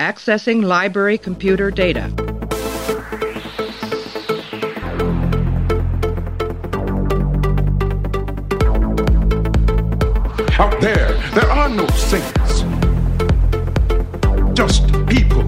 [0.00, 2.04] Accessing library computer data.
[10.58, 12.62] Out there, there are no saints.
[14.54, 15.42] Just people.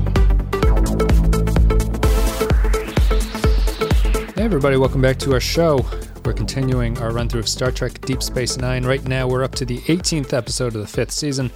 [4.35, 5.83] Hey, everybody, welcome back to our show.
[6.27, 8.85] We're continuing our run through of Star Trek Deep Space Nine.
[8.85, 11.51] Right now, we're up to the 18th episode of the fifth season,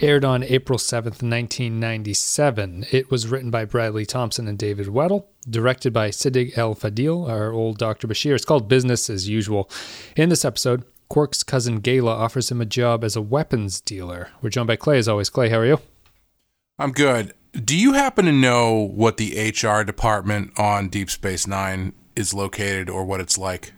[0.00, 2.86] aired on April 7th, 1997.
[2.90, 7.52] It was written by Bradley Thompson and David Weddle, directed by Siddig El Fadil, our
[7.52, 8.06] old Dr.
[8.06, 8.34] Bashir.
[8.34, 9.70] It's called Business as Usual.
[10.16, 14.30] In this episode, Quark's cousin Gaila offers him a job as a weapons dealer.
[14.42, 15.30] We're joined by Clay as always.
[15.30, 15.80] Clay, how are you?
[16.78, 17.32] I'm good.
[17.52, 22.90] Do you happen to know what the HR department on Deep Space Nine is located
[22.90, 23.72] or what it's like?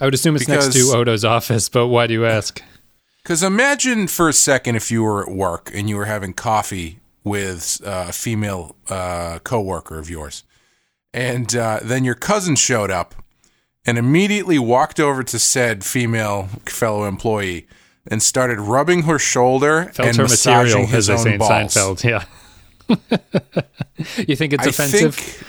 [0.00, 2.60] I would assume it's next to Odo's office, but why do you ask?
[3.24, 7.00] Because imagine for a second if you were at work and you were having coffee
[7.24, 10.44] with uh, a female uh, coworker of yours,
[11.14, 13.14] and uh, then your cousin showed up
[13.86, 17.66] and immediately walked over to said female fellow employee
[18.06, 21.38] and started rubbing her shoulder Felt and her massaging material, his as they say in
[21.38, 21.74] balls.
[21.74, 22.04] Seinfeld.
[22.04, 22.24] Yeah.
[24.28, 25.14] you think it's I offensive?
[25.14, 25.48] think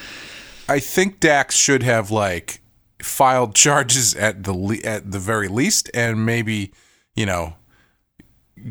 [0.69, 2.61] I think Dax should have like
[3.01, 6.71] filed charges at the le- at the very least, and maybe
[7.15, 7.55] you know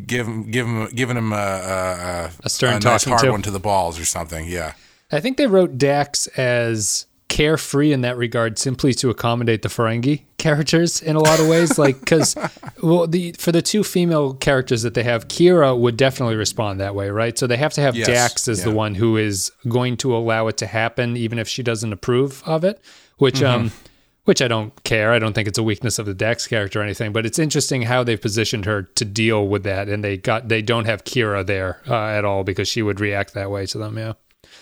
[0.06, 3.30] give him give him given him a a, A stern a nice hard to.
[3.30, 4.46] one to the balls or something.
[4.48, 4.72] Yeah,
[5.12, 10.22] I think they wrote Dax as carefree in that regard simply to accommodate the Ferengi
[10.38, 12.36] characters in a lot of ways like because
[12.82, 16.94] well the for the two female characters that they have Kira would definitely respond that
[16.94, 19.96] way right so they have to have Yes, Dax as the one who is going
[19.98, 22.80] to allow it to happen even if she doesn't approve of it
[23.16, 23.86] which um Mm-hmm.
[24.24, 25.12] Which I don't care.
[25.12, 27.82] I don't think it's a weakness of the Dax character or anything, but it's interesting
[27.82, 31.44] how they've positioned her to deal with that, and they got they don't have Kira
[31.44, 33.98] there uh, at all because she would react that way to them.
[33.98, 34.14] Yeah.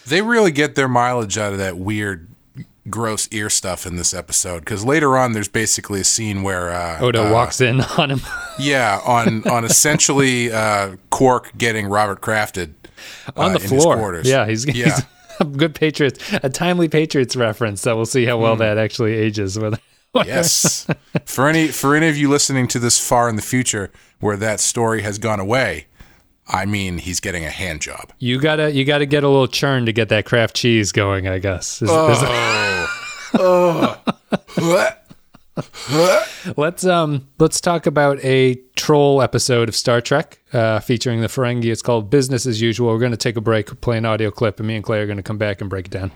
[0.06, 2.28] they really get their mileage out of that weird.
[2.90, 6.98] Gross ear stuff in this episode because later on there's basically a scene where uh,
[7.00, 8.20] Odo uh, walks in on him.
[8.58, 12.74] yeah on on essentially uh, Quark getting Robert Krafted
[13.36, 13.96] on uh, the in his floor.
[13.96, 14.28] quarters.
[14.28, 14.86] Yeah, he's, yeah.
[14.96, 15.02] he's
[15.56, 17.82] good Patriots, a timely Patriots reference.
[17.82, 18.60] That we'll see how well hmm.
[18.60, 19.58] that actually ages.
[19.58, 19.80] With
[20.14, 20.86] Yes.
[21.24, 24.60] for any for any of you listening to this far in the future where that
[24.60, 25.86] story has gone away,
[26.46, 28.12] I mean he's getting a hand job.
[28.18, 31.28] you gotta you gotta get a little churn to get that Kraft cheese going.
[31.28, 31.80] I guess.
[31.80, 32.88] Is- is- oh.
[33.34, 33.98] Oh.
[36.56, 41.66] let's um let's talk about a troll episode of Star Trek uh, featuring the Ferengi.
[41.66, 42.88] It's called Business as Usual.
[42.88, 45.06] We're going to take a break, play an audio clip, and me and Clay are
[45.06, 46.10] going to come back and break it down.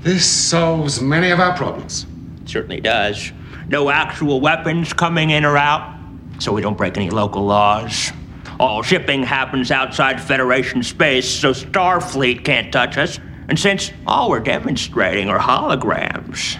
[0.00, 2.06] This solves many of our problems.
[2.42, 3.32] It Certainly does.
[3.68, 5.98] No actual weapons coming in or out,
[6.38, 8.12] so we don't break any local laws.
[8.60, 13.18] All shipping happens outside Federation space, so Starfleet can't touch us.
[13.48, 16.58] And since all we're demonstrating are holograms,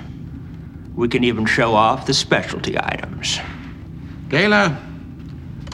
[0.96, 3.38] we can even show off the specialty items.
[4.28, 4.76] Gaila,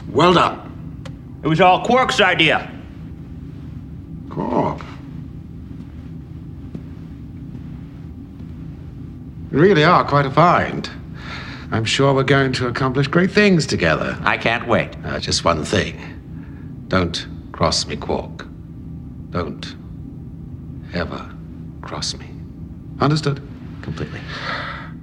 [0.09, 1.39] well done.
[1.43, 2.69] It was all Quark's idea.
[4.29, 4.81] Quark.
[9.51, 10.89] You really are quite a find.
[11.71, 14.17] I'm sure we're going to accomplish great things together.
[14.21, 14.95] I can't wait.
[15.03, 16.85] Uh, just one thing.
[16.87, 18.45] Don't cross me, Quark.
[19.31, 19.75] Don't
[20.93, 21.31] ever
[21.81, 22.27] cross me.
[22.99, 23.41] Understood?
[23.81, 24.19] Completely.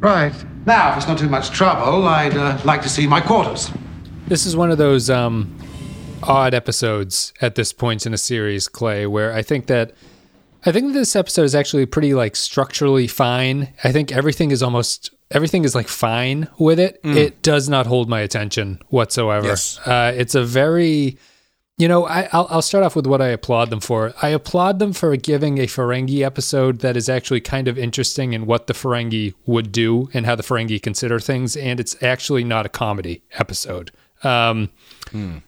[0.00, 0.32] Right.
[0.66, 3.70] Now, if it's not too much trouble, I'd uh, like to see my quarters.
[4.26, 5.56] This is one of those um,
[6.22, 9.92] odd episodes at this point in a series, Clay, where I think that
[10.64, 13.72] I think this episode is actually pretty like structurally fine.
[13.84, 17.00] I think everything is almost everything is like fine with it.
[17.04, 19.48] It does not hold my attention whatsoever.
[19.48, 19.78] Yes.
[19.86, 21.18] Uh, it's a very
[21.80, 24.12] you know, I, I'll, I'll start off with what I applaud them for.
[24.20, 28.44] I applaud them for giving a Ferengi episode that is actually kind of interesting in
[28.44, 32.66] what the Ferengi would do and how the Ferengi consider things, and it's actually not
[32.66, 33.92] a comedy episode.
[34.22, 34.68] Um,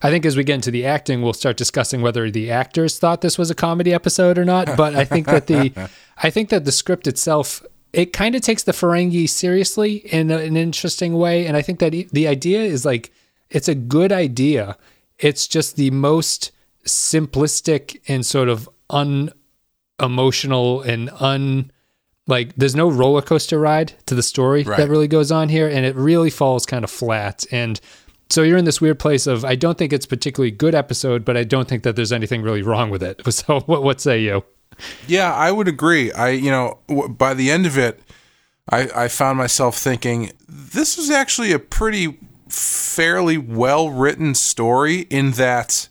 [0.02, 3.20] I think as we get into the acting, we'll start discussing whether the actors thought
[3.20, 4.74] this was a comedy episode or not.
[4.74, 5.90] But I think that the,
[6.22, 7.62] I think that the script itself,
[7.92, 11.92] it kind of takes the Ferengi seriously in an interesting way, and I think that
[12.10, 13.12] the idea is like
[13.50, 14.78] it's a good idea.
[15.22, 16.52] It's just the most
[16.84, 21.70] simplistic and sort of unemotional and un
[22.26, 25.86] like there's no roller coaster ride to the story that really goes on here and
[25.86, 27.80] it really falls kind of flat and
[28.32, 31.22] so you're in this weird place of I don't think it's a particularly good episode,
[31.22, 33.20] but I don't think that there's anything really wrong with it.
[33.32, 34.44] So what what say you?
[35.06, 36.10] Yeah, I would agree.
[36.12, 36.78] I, you know,
[37.10, 38.00] by the end of it,
[38.70, 42.18] I, I found myself thinking this was actually a pretty
[42.52, 45.88] fairly well written story in that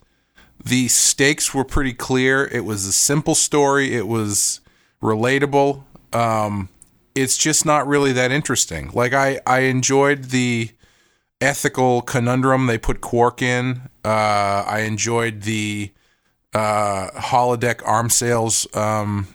[0.63, 2.45] The stakes were pretty clear.
[2.45, 3.95] It was a simple story.
[3.95, 4.61] It was
[5.01, 5.83] relatable.
[6.13, 6.69] Um,
[7.15, 8.91] it's just not really that interesting.
[8.93, 10.69] Like I, I enjoyed the
[11.41, 13.81] ethical conundrum they put Quark in.
[14.05, 15.91] Uh, I enjoyed the
[16.53, 19.27] uh, holodeck arm sales um,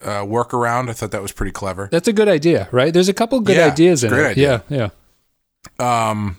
[0.00, 0.88] uh, workaround.
[0.90, 1.88] I thought that was pretty clever.
[1.90, 2.94] That's a good idea, right?
[2.94, 4.16] There's a couple good Yeah, ideas in it.
[4.24, 4.62] idea.
[4.68, 4.90] Yeah,
[5.80, 6.30] yeah.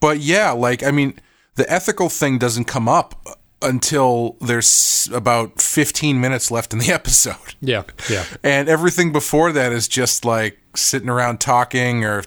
[0.00, 1.14] But yeah, like I mean,
[1.54, 3.14] the ethical thing doesn't come up
[3.62, 7.54] until there's about 15 minutes left in the episode.
[7.60, 8.24] Yeah, yeah.
[8.42, 12.24] And everything before that is just like sitting around talking or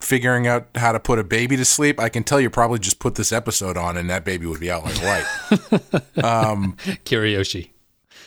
[0.00, 2.00] figuring out how to put a baby to sleep.
[2.00, 4.70] I can tell you probably just put this episode on and that baby would be
[4.70, 5.26] out like light.
[6.24, 7.70] Um, Kirayoshi.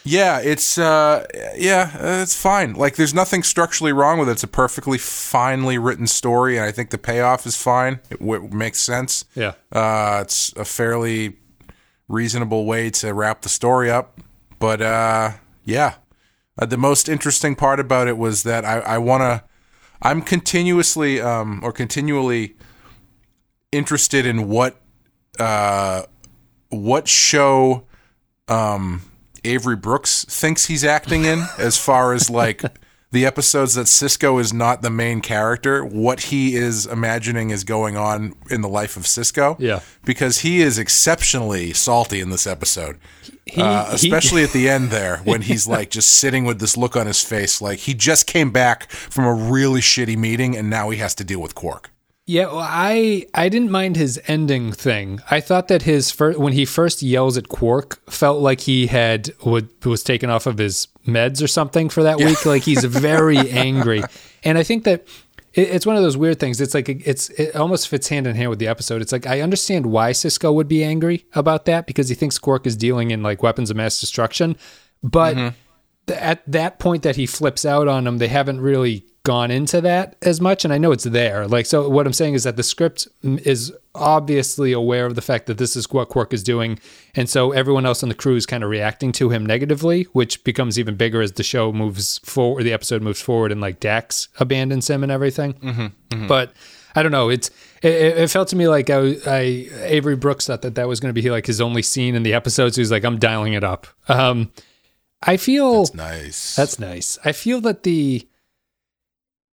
[0.04, 2.74] Yeah, it's uh yeah, uh, it's fine.
[2.74, 4.34] Like there's nothing structurally wrong with it.
[4.34, 8.00] It's a perfectly finely written story and I think the payoff is fine.
[8.10, 9.26] It w- makes sense.
[9.36, 9.54] Yeah.
[9.72, 11.38] Uh it's a fairly
[12.08, 14.20] reasonable way to wrap the story up.
[14.60, 15.32] But uh
[15.64, 15.96] yeah.
[16.60, 19.44] Uh, the most interesting part about it was that I, I want to.
[20.02, 22.56] I'm continuously um, or continually
[23.72, 24.80] interested in what
[25.40, 26.04] uh,
[26.70, 27.86] what show
[28.48, 29.02] um,
[29.46, 32.64] Avery Brooks thinks he's acting in, as far as like
[33.12, 37.96] the episodes that Sisko is not the main character, what he is imagining is going
[37.96, 39.56] on in the life of Sisko.
[39.60, 39.82] Yeah.
[40.04, 42.98] because he is exceptionally salty in this episode.
[43.46, 46.76] He- uh, he- especially at the end there when he's like just sitting with this
[46.78, 50.70] look on his face like he just came back from a really shitty meeting and
[50.70, 51.92] now he has to deal with Quark.
[52.26, 55.20] Yeah, well, I I didn't mind his ending thing.
[55.30, 59.32] I thought that his first when he first yells at Quark felt like he had
[59.44, 62.46] would, was taken off of his meds or something for that week.
[62.46, 64.04] Like he's very angry,
[64.42, 65.06] and I think that
[65.54, 66.62] it, it's one of those weird things.
[66.62, 69.02] It's like it's it almost fits hand in hand with the episode.
[69.02, 72.66] It's like I understand why Sisko would be angry about that because he thinks Quark
[72.66, 74.56] is dealing in like weapons of mass destruction,
[75.02, 75.54] but th-
[76.08, 80.18] at that point that he flips out on him, they haven't really gone into that
[80.22, 80.66] as much.
[80.66, 81.48] And I know it's there.
[81.48, 85.22] Like, so what I'm saying is that the script mm, is obviously aware of the
[85.22, 86.78] fact that this is what Quark is doing.
[87.16, 90.44] And so everyone else on the crew is kind of reacting to him negatively, which
[90.44, 94.28] becomes even bigger as the show moves forward, the episode moves forward and like Dax
[94.40, 95.56] abandons him and everything.
[96.28, 96.52] But
[96.94, 97.30] I don't know.
[97.30, 97.50] It's,
[97.82, 99.40] it, it felt to me like I, I,
[99.84, 102.34] Avery Brooks thought that that was going to be like his only scene in the
[102.34, 102.74] episode.
[102.74, 103.88] So he's like, I'm dialing it up.
[104.10, 104.52] Um,
[105.26, 106.56] I feel that's Nice.
[106.56, 107.18] that's nice.
[107.26, 108.28] I feel that the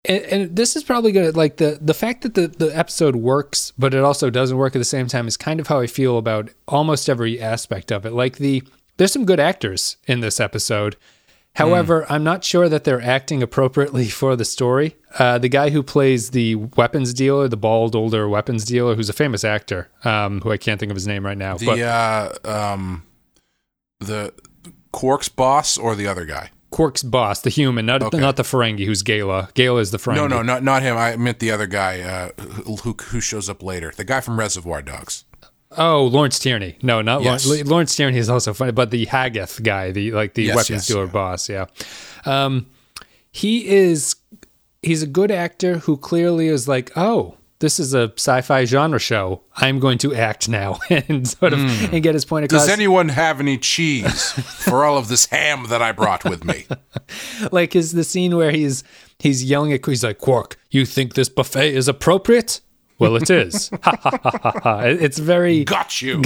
[0.06, 1.36] and, and this is probably good.
[1.36, 4.80] Like the the fact that the the episode works, but it also doesn't work at
[4.80, 8.14] the same time is kind of how I feel about almost every aspect of it.
[8.14, 8.64] Like the
[8.98, 10.96] there's some good actors in this episode.
[11.56, 14.96] However, I'm not sure that they're acting appropriately for the story.
[15.18, 19.14] Uh, the guy who plays the weapons dealer, the bald older weapons dealer, who's a
[19.14, 21.58] famous actor, um, who I can't think of his name right now.
[21.58, 23.04] the but uh, um,
[24.00, 24.32] the
[24.92, 26.52] Quark's boss or the other guy?
[26.72, 28.20] Quark's boss, the human, not Okay.
[28.20, 29.52] not the Ferengi, who's Gaila.
[29.54, 30.16] Gaila is the Ferengi.
[30.16, 30.96] No, no, not not him.
[30.98, 33.92] I meant the other guy uh, who, who shows up later.
[33.96, 35.26] The guy from Reservoir Dogs.
[35.78, 36.78] Oh, Lawrence Tierney.
[36.82, 37.46] No, not Yes.
[37.46, 37.68] Lawrence.
[37.70, 40.88] Lawrence Tierney is also funny, but the Hagath guy, the like the Yes, weapons yes,
[40.88, 41.12] dealer yeah.
[41.12, 41.50] boss.
[41.50, 41.66] Yeah,
[42.26, 42.68] um,
[43.32, 44.16] he is.
[44.82, 49.42] He's a good actor who clearly is like, oh, this is a sci-fi genre show.
[49.56, 51.60] I'm going to act now and sort of
[51.94, 52.66] and get his point across.
[52.66, 56.66] Does anyone have any cheese for all of this ham that I brought with me?
[57.52, 58.84] like is the scene where he's
[59.20, 62.62] he's yelling at he's like Quark, you think this buffet is appropriate?
[62.98, 63.70] Well, it is.
[63.84, 64.80] Ha, ha, ha, ha, ha.
[64.82, 66.22] It's very Got you.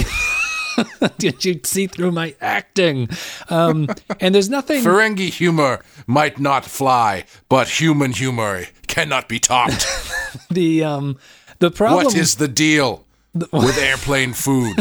[1.18, 3.08] Did you see through my acting?
[3.48, 4.82] Um, and there's nothing.
[4.82, 9.86] Ferengi humor might not fly, but human humor cannot be topped.
[10.50, 11.18] the um,
[11.58, 13.04] the problem what is the deal
[13.52, 14.76] with airplane food?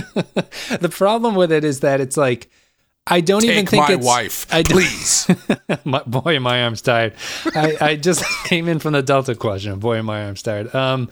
[0.80, 2.50] the problem with it is that it's like
[3.08, 5.28] I don't even Take think my it's wife, I please.
[5.84, 7.14] my, boy, my arm's tired.
[7.54, 9.82] I, I just came in from the Delta Quadrant.
[9.82, 10.74] Boy, my arm's tired.
[10.74, 11.10] Um,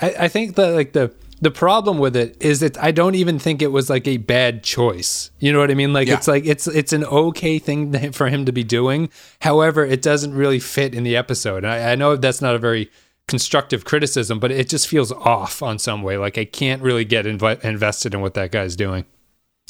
[0.00, 1.08] I, I think that like the
[1.40, 4.62] the problem with it is that I don't even think it was like a bad
[4.62, 5.30] choice.
[5.38, 5.92] You know what I mean?
[5.92, 6.14] Like Yeah.
[6.14, 9.10] it's like it's it's an okay thing for him to be doing.
[9.40, 11.64] However, it doesn't really fit in the episode.
[11.64, 12.90] And I, I know that's not a very
[13.26, 16.16] constructive criticism, but it just feels off on some way.
[16.18, 19.04] Like I can't really get invi- invested in what that guy's doing.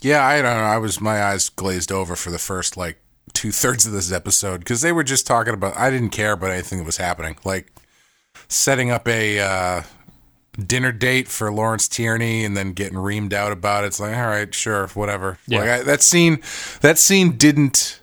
[0.02, 0.64] Yeah, I don't know.
[0.64, 2.98] I was my eyes glazed over for the first like
[3.32, 5.76] two thirds of this episode because they were just talking about.
[5.76, 7.72] I didn't care about anything that was happening, like
[8.48, 9.82] setting up a uh,
[10.58, 13.88] dinner date for Lawrence Tierney and then getting reamed out about it.
[13.88, 15.38] It's like, all right, sure, whatever.
[15.46, 15.60] Yeah.
[15.60, 16.40] Like I, that scene,
[16.80, 18.00] that scene didn't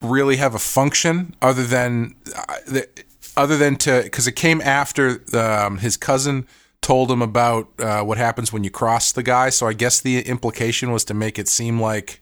[0.00, 2.88] really have a function other than uh, the,
[3.36, 6.46] other than to because it came after um, his cousin
[6.80, 9.48] told him about uh, what happens when you cross the guy.
[9.50, 12.20] So I guess the implication was to make it seem like,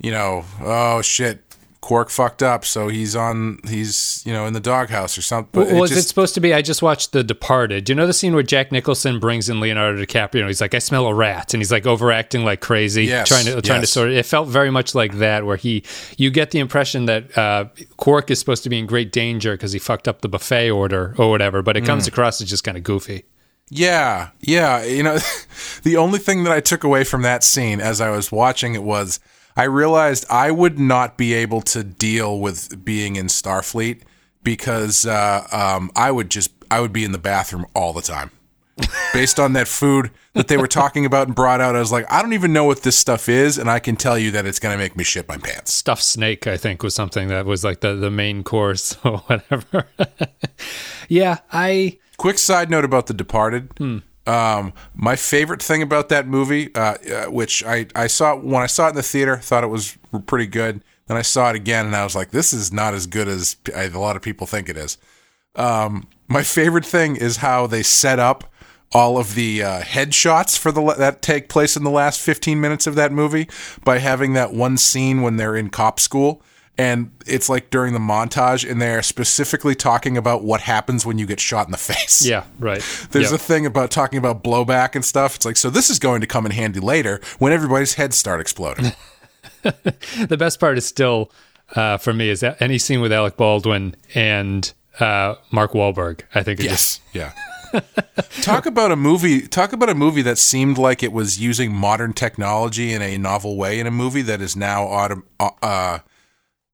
[0.00, 1.42] you know, oh shit,
[1.80, 5.50] Quark fucked up, so he's on, he's you know in the doghouse or something.
[5.52, 6.52] But was it, just- supposed to be?
[6.52, 7.84] I just watched The Departed.
[7.84, 10.48] Do you know the scene where Jack Nicholson brings in Leonardo DiCaprio?
[10.48, 13.62] He's like, "I smell a rat," and he's like overacting like crazy, Yes, trying to
[13.62, 14.16] trying to sort of.
[14.16, 15.84] It felt very much like that, where he,
[16.16, 17.66] you get the impression that uh,
[17.96, 21.14] Quark is supposed to be in great danger because he fucked up the buffet order
[21.16, 22.08] or whatever, but it comes Mm.
[22.08, 23.22] across as just kind of goofy.
[23.70, 24.82] Yeah, yeah.
[24.82, 25.18] You know,
[25.84, 28.82] the only thing that I took away from that scene as I was watching it
[28.82, 29.20] was
[29.58, 34.02] I realized I would not be able to deal with being in Starfleet
[34.44, 38.30] because uh, um, I would just I would be in the bathroom all the time.
[39.12, 42.06] Based on that food that they were talking about and brought out, I was like,
[42.08, 44.60] I don't even know what this stuff is, and I can tell you that it's
[44.60, 45.72] going to make me shit my pants.
[45.72, 49.88] Stuffed snake, I think, was something that was like the the main course or whatever.
[51.08, 51.98] yeah, I.
[52.16, 53.72] Quick side note about The Departed.
[54.28, 58.66] Um, my favorite thing about that movie, uh, uh, which I, I saw when I
[58.66, 60.84] saw it in the theater, thought it was pretty good.
[61.06, 63.54] Then I saw it again, and I was like, "This is not as good as
[63.54, 64.98] p- a lot of people think it is."
[65.56, 68.52] Um, my favorite thing is how they set up
[68.92, 72.86] all of the uh, headshots for the that take place in the last 15 minutes
[72.86, 73.48] of that movie
[73.82, 76.42] by having that one scene when they're in cop school
[76.78, 81.26] and it's like during the montage and they're specifically talking about what happens when you
[81.26, 82.24] get shot in the face.
[82.24, 82.80] Yeah, right.
[83.10, 83.40] There's Yep.
[83.40, 85.34] a thing about talking about blowback and stuff.
[85.36, 88.40] It's like, so this is going to come in handy later when everybody's heads start
[88.40, 88.92] exploding.
[89.62, 91.30] the best part is still
[91.74, 96.22] uh, for me is that any scene with Alec Baldwin and uh, Mark Wahlberg.
[96.34, 97.34] I think it just yes.
[97.72, 97.80] Yeah.
[98.42, 99.42] talk about a movie.
[99.46, 103.56] Talk about a movie that seemed like it was using modern technology in a novel
[103.58, 105.22] way in a movie that is now out of,
[105.62, 105.98] uh,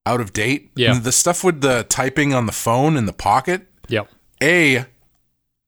[0.07, 0.71] out of date.
[0.77, 0.99] Yeah.
[0.99, 3.67] The stuff with the typing on the phone in the pocket.
[3.89, 4.09] Yep.
[4.43, 4.85] A,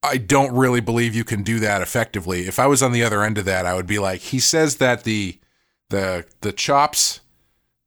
[0.03, 2.47] I don't really believe you can do that effectively.
[2.47, 4.77] If I was on the other end of that, I would be like, he says
[4.77, 5.39] that the
[5.91, 7.21] the the chops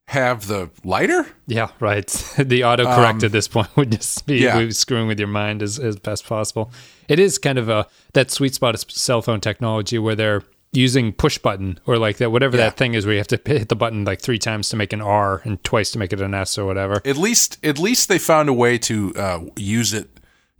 [0.08, 1.26] have the lighter.
[1.46, 2.06] Yeah, right.
[2.36, 4.66] the autocorrect at this point would just be Um, yeah.
[4.66, 6.72] be screwing with your mind as, as best possible.
[7.08, 10.42] It is kind of a that sweet spot of cell phone technology where they're
[10.72, 12.66] using push button or like that whatever Yeah.
[12.66, 14.92] that thing is where you have to hit the button like three times to make
[14.92, 17.02] an R and twice to make it an S or whatever.
[17.04, 20.08] At least at least they found a way to uh, use it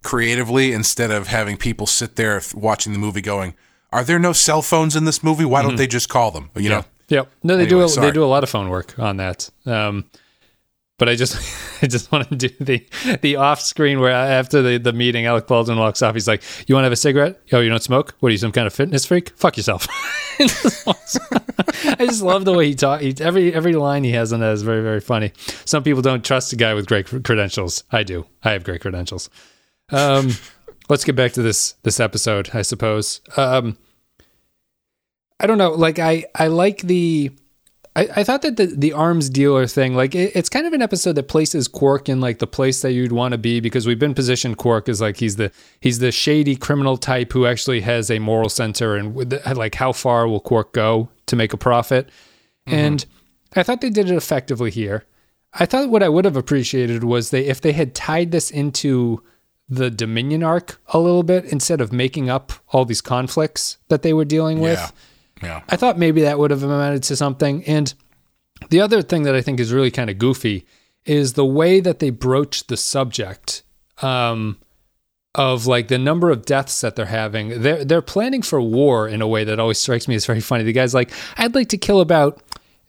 [0.03, 3.53] creatively instead of having people sit there f- watching the movie going,
[3.93, 5.45] "Are there no cell phones in this movie?
[5.45, 6.85] Why don't they just call them?" You know.
[7.07, 7.29] Yep.
[7.43, 7.85] No, they Anyway, do.
[7.85, 8.07] A, sorry.
[8.07, 9.49] they do a lot of phone work on that.
[9.65, 10.05] Um,
[11.01, 11.35] but I just,
[11.81, 12.85] I just want to do the
[13.21, 16.13] the off screen where after the, the meeting, Alec Baldwin walks off.
[16.13, 17.41] He's like, "You want to have a cigarette?
[17.51, 18.13] Oh, you don't smoke?
[18.19, 19.31] What are you, some kind of fitness freak?
[19.31, 19.87] Fuck yourself."
[20.39, 23.19] I just love the way he talks.
[23.19, 25.33] Every every line he has on that is very very funny.
[25.65, 27.83] Some people don't trust a guy with great credentials.
[27.91, 28.27] I do.
[28.43, 29.31] I have great credentials.
[29.89, 30.29] Um,
[30.87, 32.51] let's get back to this this episode.
[32.53, 33.21] I suppose.
[33.37, 33.75] Um,
[35.39, 35.71] I don't know.
[35.71, 37.31] Like I, I like the.
[37.95, 40.81] I, I thought that the the arms dealer thing, like it, it's kind of an
[40.81, 43.99] episode that places Quark in like the place that you'd want to be because we've
[43.99, 48.09] been positioned Quark as like he's the he's the shady criminal type who actually has
[48.09, 52.07] a moral center and like how far will Quark go to make a profit,
[52.65, 52.73] mm-hmm.
[52.73, 53.05] and
[53.55, 55.05] I thought they did it effectively here.
[55.53, 59.21] I thought what I would have appreciated was they if they had tied this into
[59.67, 64.13] the Dominion arc a little bit instead of making up all these conflicts that they
[64.13, 64.79] were dealing with.
[64.79, 64.89] Yeah.
[65.41, 65.61] Yeah.
[65.69, 67.63] I thought maybe that would have amounted to something.
[67.65, 67.93] And
[68.69, 70.65] the other thing that I think is really kind of goofy
[71.05, 73.63] is the way that they broach the subject
[74.01, 74.59] um,
[75.33, 77.61] of like the number of deaths that they're having.
[77.61, 80.63] They're they're planning for war in a way that always strikes me as very funny.
[80.63, 82.41] The guy's like, I'd like to kill about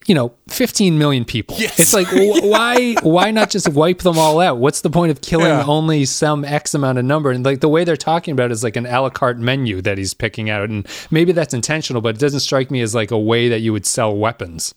[0.06, 1.56] you know 15 million people.
[1.59, 1.78] Yes.
[1.78, 4.59] It's like wh- why why not just wipe them all out?
[4.59, 5.64] What's the point of killing Yeah.
[5.66, 7.30] only some X amount of number?
[7.30, 9.80] And like the way they're talking about it is like an a la carte menu
[9.82, 13.11] that he's picking out, and maybe that's intentional, but it doesn't strike me as like
[13.11, 14.75] a way that you would sell weapons.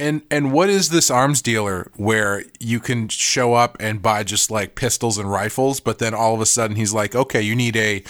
[0.00, 4.50] And and what is this arms dealer where you can show up and buy just
[4.50, 7.76] like pistols and rifles, but then all of a sudden he's like, okay, you need
[7.76, 8.02] a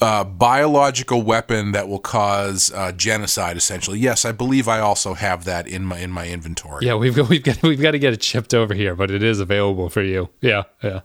[0.00, 3.56] uh, biological weapon that will cause uh, genocide.
[3.56, 6.86] Essentially, yes, I believe I also have that in my in my inventory.
[6.86, 9.22] Yeah, we've got we've got we've got to get it shipped over here, but it
[9.22, 10.28] is available for you.
[10.40, 11.00] Yeah, yeah.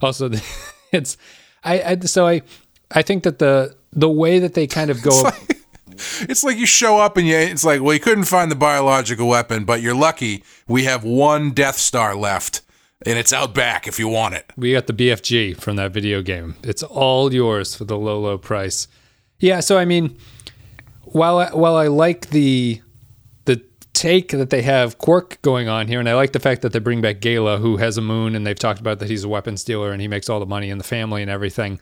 [0.00, 0.30] Also,
[0.92, 1.16] it's
[1.64, 2.42] I, I so I
[2.90, 5.30] I think that the the way that they kind of go.
[6.20, 9.28] It's like you show up and you, it's like, well, you couldn't find the biological
[9.28, 12.62] weapon, but you're lucky we have one Death Star left,
[13.06, 14.50] and it's out back if you want it.
[14.56, 16.56] we got the BFG from that video game.
[16.62, 18.88] It's all yours for the low, low price.
[19.38, 20.18] Yeah, so I mean,
[21.04, 22.80] while I, while I like the
[23.46, 23.62] the
[23.94, 26.78] take that they have Quark going on here, and I like the fact that they
[26.78, 29.64] bring back Gaila, who has a moon, and they've talked about that he's a weapons
[29.64, 31.80] dealer and he makes all the money in the family and everything.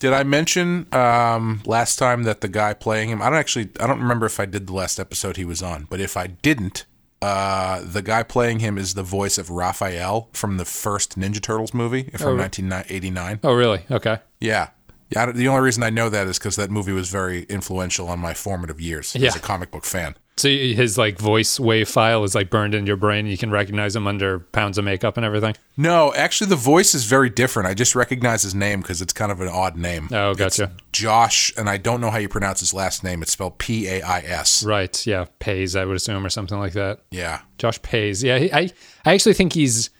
[0.00, 3.22] Did I mention um, last time that the guy playing him?
[3.22, 3.70] I don't actually.
[3.80, 6.26] I don't remember if I did the last episode he was on, but if I
[6.26, 6.84] didn't,
[7.20, 11.74] uh, the guy playing him is the voice of Raphael from the first Ninja Turtles
[11.74, 13.40] movie from 1989.
[13.42, 13.80] Oh, really?
[13.90, 14.18] Okay.
[14.40, 14.68] Yeah.
[15.10, 18.18] Yeah, the only reason I know that is because that movie was very influential on
[18.18, 19.28] my formative years Yeah.
[19.28, 20.16] as a comic book fan.
[20.38, 23.26] So his like voice wave file is like burned in your brain.
[23.26, 25.54] You can recognize him under pounds of makeup and everything.
[25.76, 27.68] No, actually, the voice is very different.
[27.68, 30.08] I just recognize his name because it's kind of an odd name.
[30.12, 30.72] Oh, It's gotcha.
[30.92, 33.22] Josh, and I don't know how you pronounce his last name.
[33.22, 34.64] It's spelled P A I S.
[34.64, 35.06] Right.
[35.06, 35.26] Yeah.
[35.40, 37.00] Pays, I would assume, or something like that.
[37.10, 37.40] Yeah.
[37.58, 38.22] Josh Pays.
[38.22, 38.38] Yeah.
[38.38, 38.70] he- I
[39.04, 39.90] I actually think he's.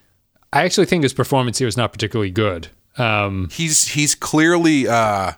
[0.52, 2.68] I actually think his performance here is not particularly good.
[2.96, 5.32] Um, he's he's clearly uh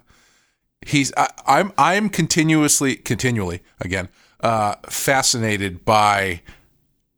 [0.87, 4.09] he's I, I'm I'm continuously continually again
[4.43, 6.43] uh fascinated by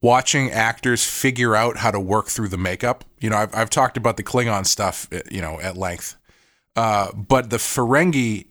[0.00, 3.05] watching actors figure out how to work through the makeup.
[3.21, 6.17] You know, I've I've talked about the Klingon stuff, uh, you know, at length.
[6.76, 8.47] Uh but the Ferengi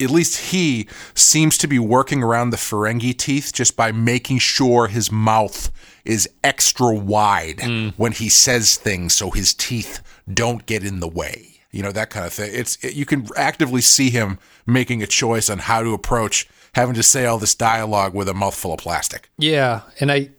[0.00, 4.86] at least he seems to be working around the Ferengi teeth just by making sure
[4.86, 5.70] his mouth
[6.04, 7.60] is extra wide
[7.98, 10.00] when he says things so his teeth
[10.32, 11.49] don't get in the way.
[11.70, 12.50] You know, that kind of thing.
[12.52, 16.94] It's it, you can actively see him making a choice on how to approach having
[16.94, 19.28] to say all this dialogue with a mouthful of plastic.
[19.38, 20.30] yeah, and I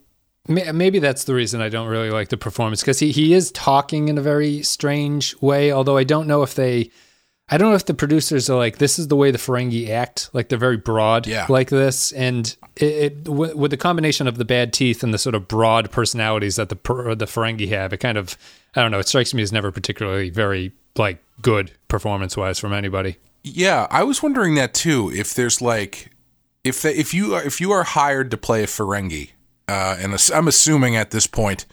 [0.47, 4.07] maybe that's the reason I don't really like the performance because he he is talking
[4.07, 5.71] in a very strange way.
[5.71, 6.91] Although I don't know if they.
[7.51, 10.29] I don't know if the producers are like, this is the way the Ferengi act.
[10.31, 11.45] Like they're very broad Yeah.
[11.49, 12.13] like this.
[12.13, 15.49] And it, it w- with the combination of the bad teeth and the sort of
[15.49, 18.37] broad personalities that the per- the Ferengi have, it kind of,
[18.75, 22.71] I don't know, it strikes me as never particularly very like good performance wise from
[22.71, 23.17] anybody.
[23.43, 25.11] Yeah, I was wondering that too.
[25.13, 26.09] If there's like,
[26.63, 29.31] if the, if you are if you are hired to play a Ferengi,
[29.67, 31.65] uh, and I'm assuming at this point,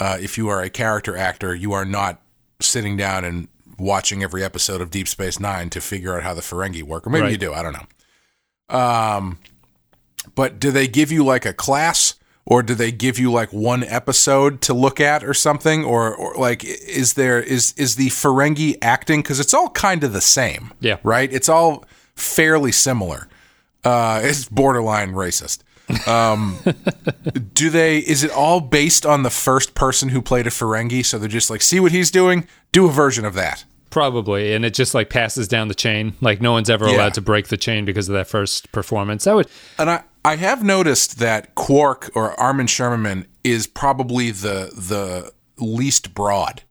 [0.00, 2.20] uh, if you are a character actor, you are not
[2.60, 3.48] sitting down and
[3.84, 7.10] watching every episode of Deep Space Nine to figure out how the Ferengi work, or
[7.10, 7.32] maybe Right.
[7.32, 7.52] you do.
[7.52, 8.76] I don't know.
[8.76, 9.38] Um,
[10.34, 12.14] but do they give you like a class?
[12.46, 15.82] Or do they give you like one episode to look at or something?
[15.82, 20.12] Or, or like, is there is is the Ferengi acting because it's all kind of
[20.12, 20.72] the same?
[20.78, 20.98] Yeah.
[21.02, 21.32] right.
[21.32, 23.28] It's all fairly similar.
[23.82, 25.62] Uh, it's borderline racist.
[26.06, 26.58] Um,
[27.54, 27.98] do they?
[28.00, 31.02] Is it all based on the first person who played a Ferengi?
[31.04, 33.64] So they're just like, see what he's doing, do a version of that.
[33.94, 36.14] Probably, and it just like passes down the chain.
[36.20, 36.96] Like no one's ever Yeah.
[36.96, 39.22] allowed to break the chain because of that first performance.
[39.22, 39.46] That would,
[39.78, 45.32] And I, I have noticed that Quark or Armin Shimerman is probably the the
[45.64, 46.62] least broad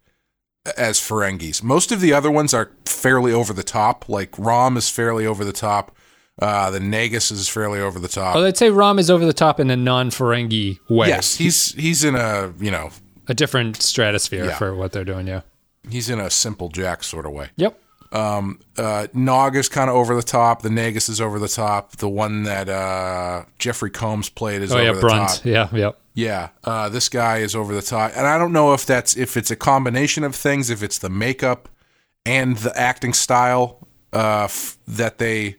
[0.77, 1.63] as Ferengis.
[1.63, 4.09] Most of the other ones are fairly over the top.
[4.09, 5.95] Like Rom is fairly over the top.
[6.41, 8.35] Uh, the Nagus is fairly over the top.
[8.35, 11.07] oh, I'd say Rom is over the top in a non-Ferengi way.
[11.07, 12.89] yes, he's he's in a you know
[13.29, 14.57] a different stratosphere Yeah.
[14.57, 15.27] for what they're doing.
[15.27, 15.41] Yeah.
[15.89, 17.49] He's in a simple Jack sort of way.
[17.57, 17.79] Yep.
[18.11, 20.61] Um, uh, Nog is kind of over the top.
[20.61, 21.93] The Nagus is over the top.
[21.97, 25.29] The one that uh, Jeffrey Combs played is Oh over yeah, the Brunt.
[25.29, 25.45] top.
[25.45, 25.69] Yeah.
[25.71, 25.99] Yep.
[26.15, 29.35] Yeah, uh, this guy is over the top, and I don't know if that's if
[29.35, 31.69] it's a combination of things, if it's the makeup
[32.23, 35.55] and the acting style uh, f- that they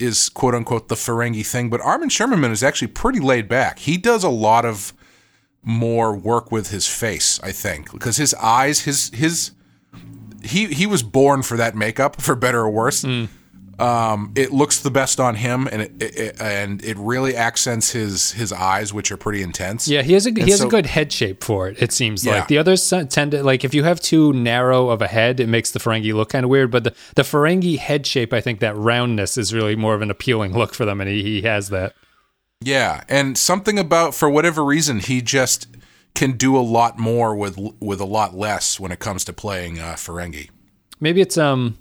[0.00, 1.70] is quote unquote the Ferengi thing.
[1.70, 3.78] But Armin Shimerman is actually pretty laid back.
[3.78, 4.92] He does a lot of
[5.62, 9.52] more work with his face, I think, because his eyes, his his
[10.42, 13.04] he he was born for that makeup, for better or worse.
[13.78, 17.90] Um, it looks the best on him, and it, it, it- and it really accents
[17.92, 19.88] his his eyes, which are pretty intense.
[19.88, 21.82] Yeah, he has a he has so- a good head shape for it.
[21.82, 22.34] It seems Yeah.
[22.36, 25.48] like the others tend to like if you have too narrow of a head, it
[25.48, 26.70] makes the Ferengi look kind of weird.
[26.70, 30.10] But the the Ferengi head shape, I think that roundness is really more of an
[30.10, 31.94] appealing look for them, and he, he has that.
[32.60, 35.66] Yeah, and something about for whatever reason he just
[36.14, 39.78] can do a lot more with with a lot less when it comes to playing
[39.78, 40.50] uh, Ferengi.
[41.00, 41.78] Maybe it's um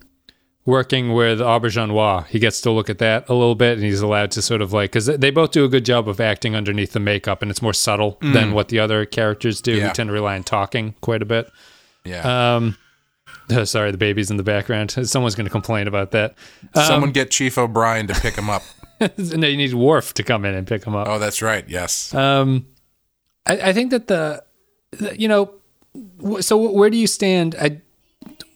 [0.65, 2.27] working with Auberjonois.
[2.27, 4.73] He gets to look at that a little bit, and he's allowed to sort of
[4.73, 7.61] like because they both do a good job of acting underneath the makeup, and it's
[7.61, 9.87] more subtle than what the other characters do, Yeah.
[9.87, 11.49] who tend to rely on talking quite a bit.
[12.03, 12.77] Yeah, Um,
[13.51, 14.91] oh, sorry, the baby's in the background.
[15.07, 16.35] Someone's going to complain about that.
[16.73, 18.63] someone get Chief O'Brien to pick him up.
[19.17, 21.07] no, you need Worf to come in and pick him up.
[21.07, 21.63] oh, that's right.
[21.67, 22.13] Yes.
[22.13, 22.65] Um,
[23.45, 24.43] I, I think that the,
[24.91, 25.54] the- you know,
[26.39, 27.56] so where do you stand?
[27.60, 27.82] I,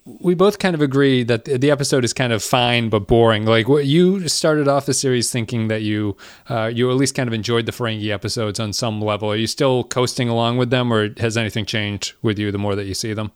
[0.06, 3.45] we both kind of agree that the, episode is kind of fine but boring.
[3.45, 6.15] Like what you started off the series thinking that you,
[6.48, 9.32] uh, you at least kind of enjoyed the Ferengi episodes on some level.
[9.32, 12.76] Are you still coasting along with them, or has anything changed with you the more
[12.76, 13.32] that you see them?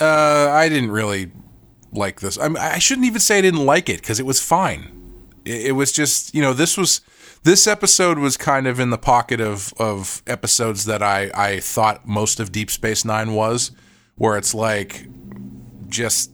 [0.00, 1.30] Uh, I didn't really
[1.92, 2.36] like this.
[2.38, 4.90] I, I shouldn't even say I didn't like it because it was fine.
[5.44, 7.00] It, it was just you know this was
[7.44, 12.06] this episode was kind of in the pocket of of episodes that I I thought
[12.06, 13.72] most of Deep Space Nine was,
[14.16, 15.06] where it's like
[15.88, 16.30] just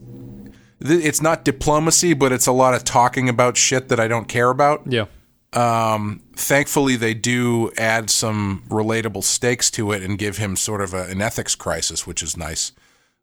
[0.81, 4.49] it's not diplomacy, but it's a lot of talking about shit that I don't care
[4.49, 4.83] about.
[4.87, 5.05] Yeah.
[5.51, 10.93] Um, thankfully, they do add some relatable stakes to it and give him sort of
[10.93, 12.71] a, an ethics crisis, which is nice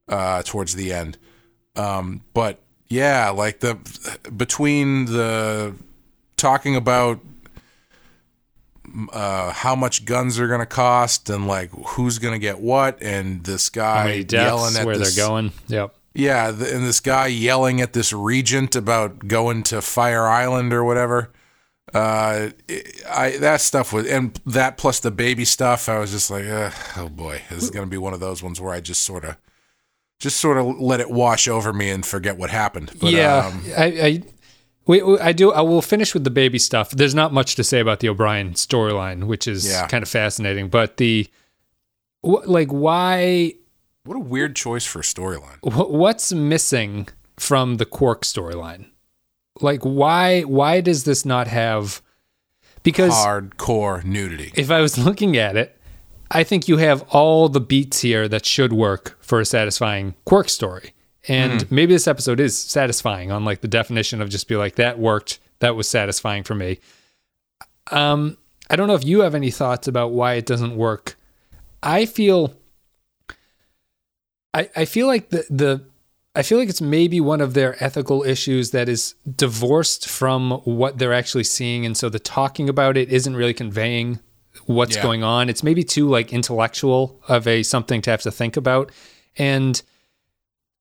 [0.08, 1.18] uh, towards the end.
[1.76, 3.78] Um, but yeah, like the
[4.36, 5.74] between the
[6.36, 7.20] talking about
[9.12, 13.02] uh, how much guns are going to cost and like who's going to get what,
[13.02, 14.04] and this guy
[14.48, 15.52] yelling at where this, they're going.
[15.68, 15.94] Yep.
[16.14, 20.84] yeah, th- and this guy yelling at this regent about going to Fire Island or
[20.84, 21.30] whatever.
[21.94, 25.88] Uh, it- I that stuff was, and that plus the baby stuff.
[25.88, 26.44] I was just like,
[26.96, 29.36] oh boy, this is gonna be one of those ones where I just sort of,
[30.18, 32.90] just sort of let it wash over me and forget what happened.
[33.00, 34.22] But, yeah, um, I, I,
[34.86, 35.52] we, we- I do.
[35.52, 36.90] I will finish with the baby stuff.
[36.90, 39.86] There's not much to say about the O'Brien storyline, which is Yeah.
[39.88, 40.68] kind of fascinating.
[40.68, 41.26] But the,
[42.22, 43.54] wh- like, why?
[44.04, 45.58] what a weird choice for a storyline.
[45.62, 48.86] wh- What's missing from the Quark storyline?
[49.60, 50.42] Like, why?
[50.42, 52.02] Why does this not have?
[52.82, 54.52] Because Hardcore nudity.
[54.54, 55.76] if I was looking at it,
[56.30, 60.48] I think you have all the beats here that should work for a satisfying Quark
[60.48, 60.92] story.
[61.28, 64.98] And maybe this episode is satisfying on like the definition of just be like that
[64.98, 66.78] worked, that was satisfying for me.
[67.90, 68.36] Um
[68.68, 71.16] I don't know if you have any thoughts about why it doesn't work.
[71.82, 72.54] I feel
[74.54, 75.84] I I feel like the the
[76.34, 80.98] I feel like it's maybe one of their ethical issues that is divorced from what
[80.98, 84.20] they're actually seeing and so the talking about it isn't really conveying
[84.66, 85.02] what's Yeah.
[85.02, 85.48] going on.
[85.48, 88.90] It's maybe too like intellectual of a something to have to think about.
[89.38, 89.80] And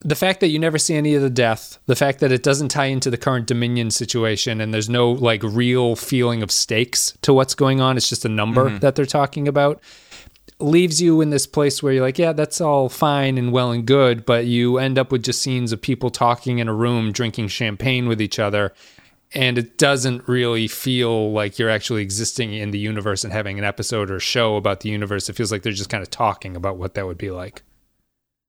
[0.05, 2.69] the fact that you never see any of the death, the fact that it doesn't
[2.69, 7.33] tie into the current Dominion situation and there's no like real feeling of stakes to
[7.33, 8.77] what's going on, it's just a number mm-hmm.
[8.77, 9.81] that they're talking about,
[10.59, 13.87] leaves you in this place where you're like, yeah, that's all fine and well and
[13.87, 17.47] good, but you end up with just scenes of people talking in a room, drinking
[17.47, 18.73] champagne with each other.
[19.33, 23.65] And it doesn't really feel like you're actually existing in the universe and having an
[23.65, 25.29] episode or show about the universe.
[25.29, 27.63] It feels like they're just kind of talking about what that would be like.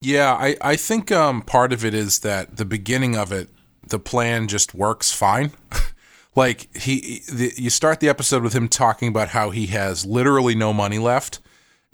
[0.00, 3.48] Yeah, I, I think um, part of it is that the beginning of it,
[3.88, 5.52] the plan just works fine.
[6.36, 10.54] like he, the, you start the episode with him talking about how he has literally
[10.54, 11.40] no money left,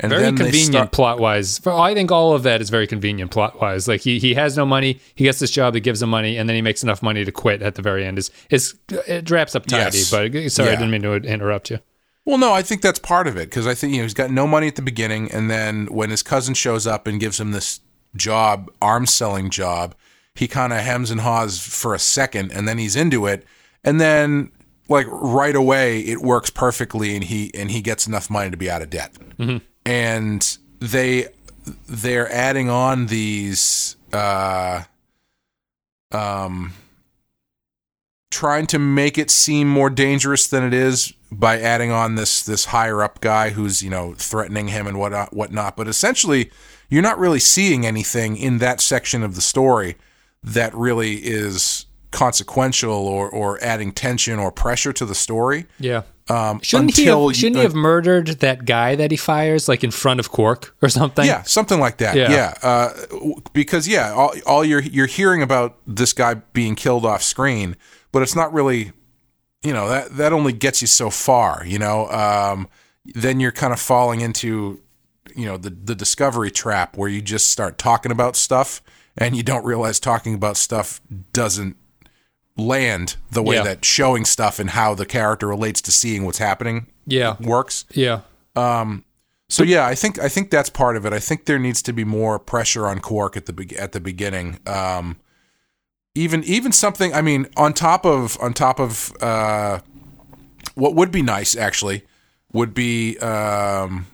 [0.01, 1.65] and very convenient start- plot wise.
[1.67, 3.87] I think all of that is very convenient plot wise.
[3.87, 6.49] Like he he has no money, he gets this job that gives him money, and
[6.49, 8.19] then he makes enough money to quit at the very end.
[8.19, 9.99] Is is it wraps up tidy?
[9.99, 10.11] Yes.
[10.11, 11.79] But sorry, I didn't mean to interrupt you.
[12.25, 14.31] Well, no, I think that's part of it because I think you know he's got
[14.31, 17.53] no money at the beginning, and then when his cousin shows up and gives him
[17.53, 17.81] this
[18.17, 19.95] job, arms selling job,
[20.35, 23.45] he kind of hems and haws for a second, and then he's into it,
[23.85, 24.51] and then
[24.89, 28.71] like right away it works perfectly, and he and he gets enough money to be
[28.71, 29.13] out of debt,
[29.85, 31.29] and they
[31.87, 34.83] they're adding on these uh
[36.11, 36.73] um
[38.31, 42.67] trying to make it seem more dangerous than it is by adding on this this
[42.67, 45.77] higher up guy who's you know threatening him and what whatnot.
[45.77, 46.51] But essentially,
[46.93, 49.97] you're not really seeing anything in that section of the story
[50.45, 55.65] that really is consequential or or adding tension or pressure to the story.
[55.79, 56.03] Yeah.
[56.29, 59.83] Um, Shouldn't he have, shouldn't you, he have murdered that guy that he fires like
[59.83, 61.25] in front of Quark or something?
[61.27, 62.15] Yeah, something like that.
[62.17, 62.31] Yeah.
[62.31, 62.91] Yeah, Uh,
[63.53, 67.77] because yeah, all, all you're you're hearing about this guy being killed off screen,
[68.13, 68.93] but it's not really,
[69.65, 71.65] you know, that that only gets you so far.
[71.67, 72.69] You know, um,
[73.05, 74.79] then you're kind of falling into,
[75.37, 78.83] you know, the the discovery trap where you just start talking about stuff
[79.19, 81.01] and you don't realize talking about stuff
[81.33, 81.77] doesn't
[82.57, 83.63] land the way Yeah.
[83.63, 87.37] that showing stuff and how the character relates to seeing what's happening Yeah.
[87.41, 87.85] works.
[87.93, 88.21] Yeah.
[88.57, 89.05] um
[89.49, 91.13] So yeah, I think I think that's part of it.
[91.13, 94.01] I think there needs to be more pressure on Quark at the be- at the
[94.01, 94.59] beginning.
[94.67, 95.17] Um,
[96.15, 97.13] even even something.
[97.15, 99.81] I mean, on top of on top of uh,
[100.75, 102.03] what would be nice actually
[102.53, 104.07] would be um,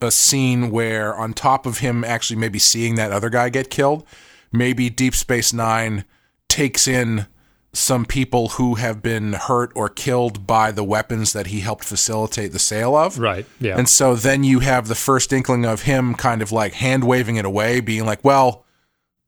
[0.00, 4.04] a scene where on top of him actually maybe seeing that other guy get killed,
[4.52, 6.04] maybe Deep Space Nine
[6.48, 7.26] takes in
[7.74, 12.52] some people who have been hurt or killed by the weapons that he helped facilitate
[12.52, 13.18] the sale of.
[13.18, 13.44] Right.
[13.60, 13.76] Yeah.
[13.76, 17.36] And so then you have the first inkling of him kind of like hand waving
[17.36, 18.64] it away, being like, well,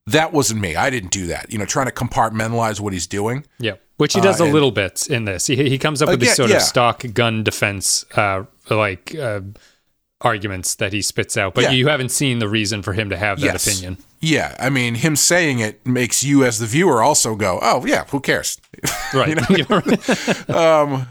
[0.06, 0.74] that wasn't me.
[0.74, 1.52] I didn't do that.
[1.52, 3.44] You know, trying to compartmentalize what he's doing.
[3.58, 5.46] Yeah, which he does Uh, a little bit in this.
[5.46, 6.56] He he comes up with these Again, sort yeah.
[6.56, 9.40] of stock gun defense, uh, like uh,
[10.22, 11.70] arguments that he spits out, but Yeah.
[11.70, 13.66] you haven't seen the reason for him to have that Yes.
[13.66, 13.96] opinion.
[14.20, 14.54] Yeah.
[14.60, 18.20] I mean, him saying it makes you as the viewer also go, oh, yeah, who
[18.20, 18.58] cares?
[19.14, 19.28] Right.
[19.28, 19.82] you know,
[20.56, 21.08] um,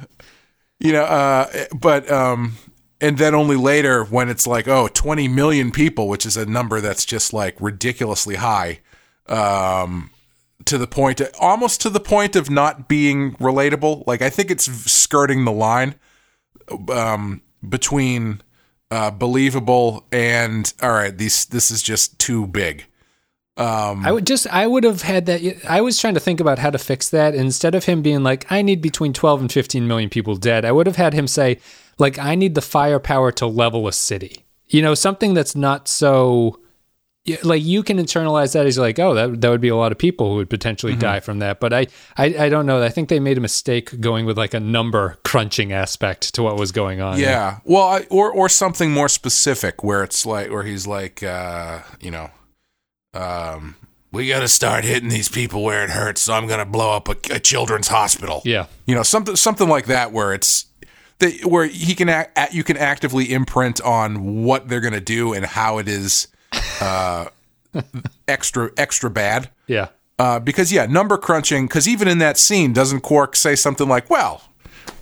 [0.80, 2.56] you know uh, but um,
[3.02, 6.80] and then only later when it's like, oh, 20 million people, which is a number
[6.80, 8.80] that's just like ridiculously high,
[9.28, 10.12] um,
[10.66, 14.04] to the point, almost to the point of not being relatable.
[14.08, 15.96] Like I think it's skirting the line
[16.90, 18.42] um, between
[18.92, 22.86] uh, believable and all right, these this is just too big.
[23.60, 25.42] Um, I would just, I would have had that.
[25.68, 27.36] I was trying to think about how to fix that.
[27.36, 30.72] Instead of him being like, I need between 12 and 15 million people dead, I
[30.72, 31.60] would have had him say,
[31.98, 34.46] like, I need the firepower to level a city.
[34.68, 36.62] You know, something that's not so,
[37.44, 39.98] like, you can internalize that as like, oh, that, that would be a lot of
[39.98, 41.02] people who would potentially Mm-hmm.
[41.02, 41.60] die from that.
[41.60, 42.82] But I, I, I don't know.
[42.82, 46.58] I think they made a mistake going with like a number crunching aspect to what
[46.58, 47.20] was going on.
[47.20, 47.60] Yeah.
[47.64, 52.10] Well, I, or or something more specific where it's like where he's like uh, you
[52.12, 52.30] know,
[53.14, 53.76] um
[54.12, 56.96] we got to start hitting these people where it hurts, so I'm going to blow
[56.96, 58.42] up a, a children's hospital.
[58.44, 58.66] Yeah.
[58.88, 60.66] You know, something something like that where it's
[61.44, 65.34] where he can act, act- you can actively imprint on what they're going to do
[65.34, 66.28] and how it is
[66.82, 67.26] uh
[68.28, 69.50] extra extra bad.
[69.68, 69.90] Yeah.
[70.18, 71.66] Uh, because yeah, number crunching.
[71.68, 74.42] Because even in that scene, doesn't Quark say something like, "Well,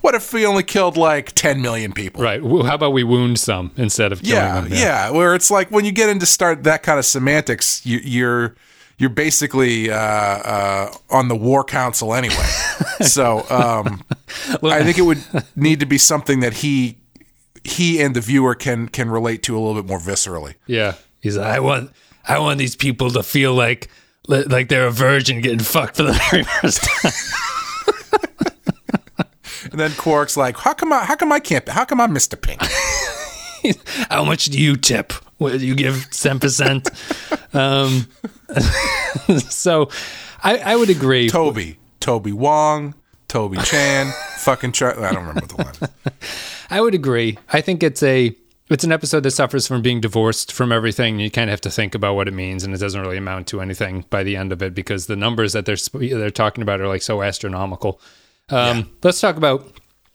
[0.00, 2.42] what if we only killed like 10 million people?" Right.
[2.42, 4.72] Well, How about we wound some instead of killing Yeah, them?
[4.72, 5.10] yeah, Yeah.
[5.10, 8.54] Where it's like when you get into start that kind of semantics, you, you're
[8.98, 12.34] you're basically uh, uh, on the war council anyway.
[13.00, 14.04] so um,
[14.62, 15.22] I think it would
[15.56, 16.98] need to be something that he
[17.64, 20.54] he and the viewer can can relate to a little bit more viscerally.
[20.66, 20.94] Yeah.
[21.28, 21.90] He's like, I want,
[22.26, 23.88] I want these people to feel like,
[24.26, 27.12] like they're a virgin getting fucked for the very first time.
[29.70, 31.04] And then Quark's like, "How come I?
[31.04, 31.68] How come I can't?
[31.68, 32.40] How come I'm Mr.
[32.40, 32.62] Pink?"
[34.10, 35.12] How much do you tip?
[35.38, 36.88] What, you give ten percent.
[37.52, 38.06] um,
[39.48, 39.90] so,
[40.42, 41.28] I, I would agree.
[41.28, 42.94] Toby, Toby Wong,
[43.26, 45.74] Toby Chan, fucking Char- I don't remember the one.
[46.70, 47.36] I would agree.
[47.52, 48.34] I think it's a
[48.70, 51.18] it's an episode that suffers from being divorced from everything.
[51.18, 53.46] You kind of have to think about what it means, and it doesn't really amount
[53.48, 56.80] to anything by the end of it because the numbers that they're they're talking about
[56.80, 58.00] are like so astronomical.
[58.50, 59.64] Um, Let's talk about.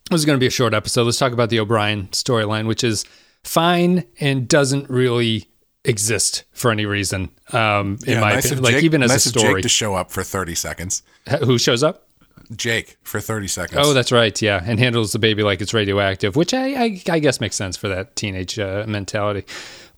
[0.10, 1.04] This is going to be a short episode.
[1.04, 3.06] Let's talk about the O'Brien storyline, which is
[3.44, 5.48] fine and doesn't really
[5.86, 7.32] exist for any reason.
[7.52, 9.62] Um, in Yeah, my nice opinion, of like Jake, even as nice a Jake story,
[9.62, 11.04] to show up for thirty seconds.
[11.44, 12.08] who shows up?
[12.56, 13.80] Jake for thirty seconds.
[13.84, 14.40] Oh, that's right.
[14.42, 17.78] Yeah, and handles the baby like it's radioactive, which I I, I guess makes sense
[17.78, 19.46] for that teenage uh, mentality.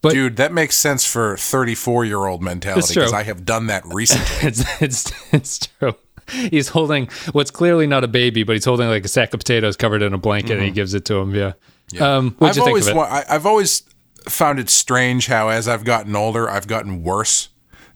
[0.02, 3.84] But Dude, that makes sense for 34 year old mentality because I have done that
[3.86, 4.26] recently.
[4.48, 5.94] it's it's it's true.
[6.30, 9.76] He's holding what's clearly not a baby, but he's holding like a sack of potatoes
[9.76, 11.34] covered in a blanket, and he gives it to him.
[11.36, 11.54] Yeah.
[12.00, 12.44] Um, what'd Mm-hmm.
[12.46, 13.00] I've you think always, of it?
[13.00, 13.84] I, I've always
[14.28, 17.50] found it strange how, as I've gotten older, I've gotten worse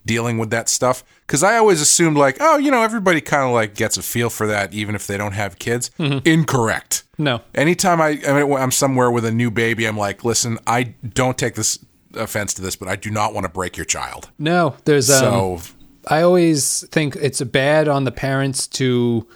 [0.05, 1.03] dealing with that stuff.
[1.21, 4.29] Because I always assumed, like, oh, you know, everybody kind of like gets a feel
[4.29, 5.91] for that, even if they don't have kids.
[5.99, 6.27] Mm-hmm.
[6.27, 7.03] Incorrect.
[7.17, 7.41] no.
[7.53, 11.38] Anytime I, I mean, I'm somewhere with a new baby, I'm like, listen, I don't
[11.38, 11.79] take this
[12.15, 14.29] offense to this, but I do not want to break your child.
[14.39, 15.73] No, there's um, So,
[16.07, 19.27] I always think it's bad on the parents to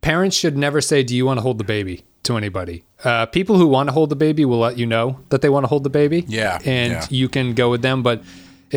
[0.00, 2.84] parents should never say, "Do you want to hold the baby?" to anybody.
[3.04, 5.64] Uh, people who want to hold the baby will let you know that they want
[5.64, 6.24] to hold the baby.
[6.26, 7.06] Yeah, and yeah.
[7.10, 8.22] you can go with them, but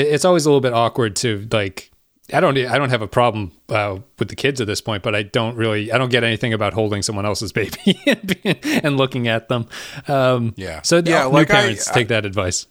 [0.01, 1.91] it's always a little bit awkward to like.
[2.33, 2.57] I don't.
[2.57, 5.55] I don't have a problem uh, with the kids at this point, but I don't
[5.55, 5.91] really.
[5.93, 7.97] I don't get anything about holding someone else's baby
[8.83, 9.67] and, looking at them.
[10.09, 10.81] Um, Yeah.
[10.81, 12.67] So Yeah, new like I- parents take that advice.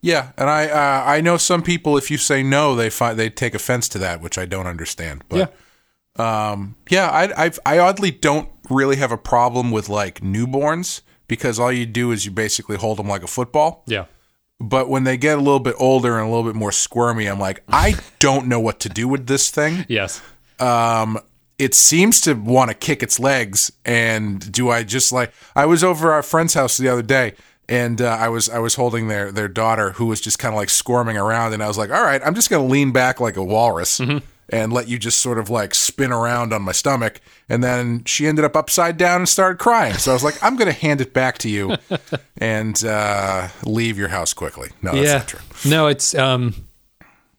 [0.00, 3.30] yeah, and I uh, I know some people if you say no, they find they
[3.30, 5.22] take offense to that, which I don't understand.
[5.28, 5.54] But
[6.16, 11.60] um, yeah, I I I oddly don't really have a problem with like newborns because
[11.60, 13.84] all you do is you basically hold them like a football.
[13.86, 14.06] Yeah.
[14.58, 17.38] But when they get a little bit older and a little bit more squirmy, I'm
[17.38, 19.84] like, I don't know what to do with this thing.
[19.88, 20.22] Yes.
[20.58, 21.18] um,
[21.58, 23.72] it seems to want to kick its legs.
[23.84, 25.32] And do I just like?
[25.54, 27.32] I was over our friend's house the other day,
[27.68, 30.56] and uh, I was I was holding their their daughter who was just kind of
[30.58, 33.36] like squirming around, and I was like, all right, I'm just gonna lean back like
[33.38, 34.00] a walrus.
[34.48, 37.20] And let you just sort of like spin around on my stomach.
[37.48, 39.94] And then she ended up upside down and started crying.
[39.94, 41.76] So I was like, I'm going to hand it back to you
[42.38, 44.70] and uh, leave your house quickly.
[44.82, 45.18] No, that's yeah.
[45.18, 45.40] not true.
[45.68, 46.54] No, it's um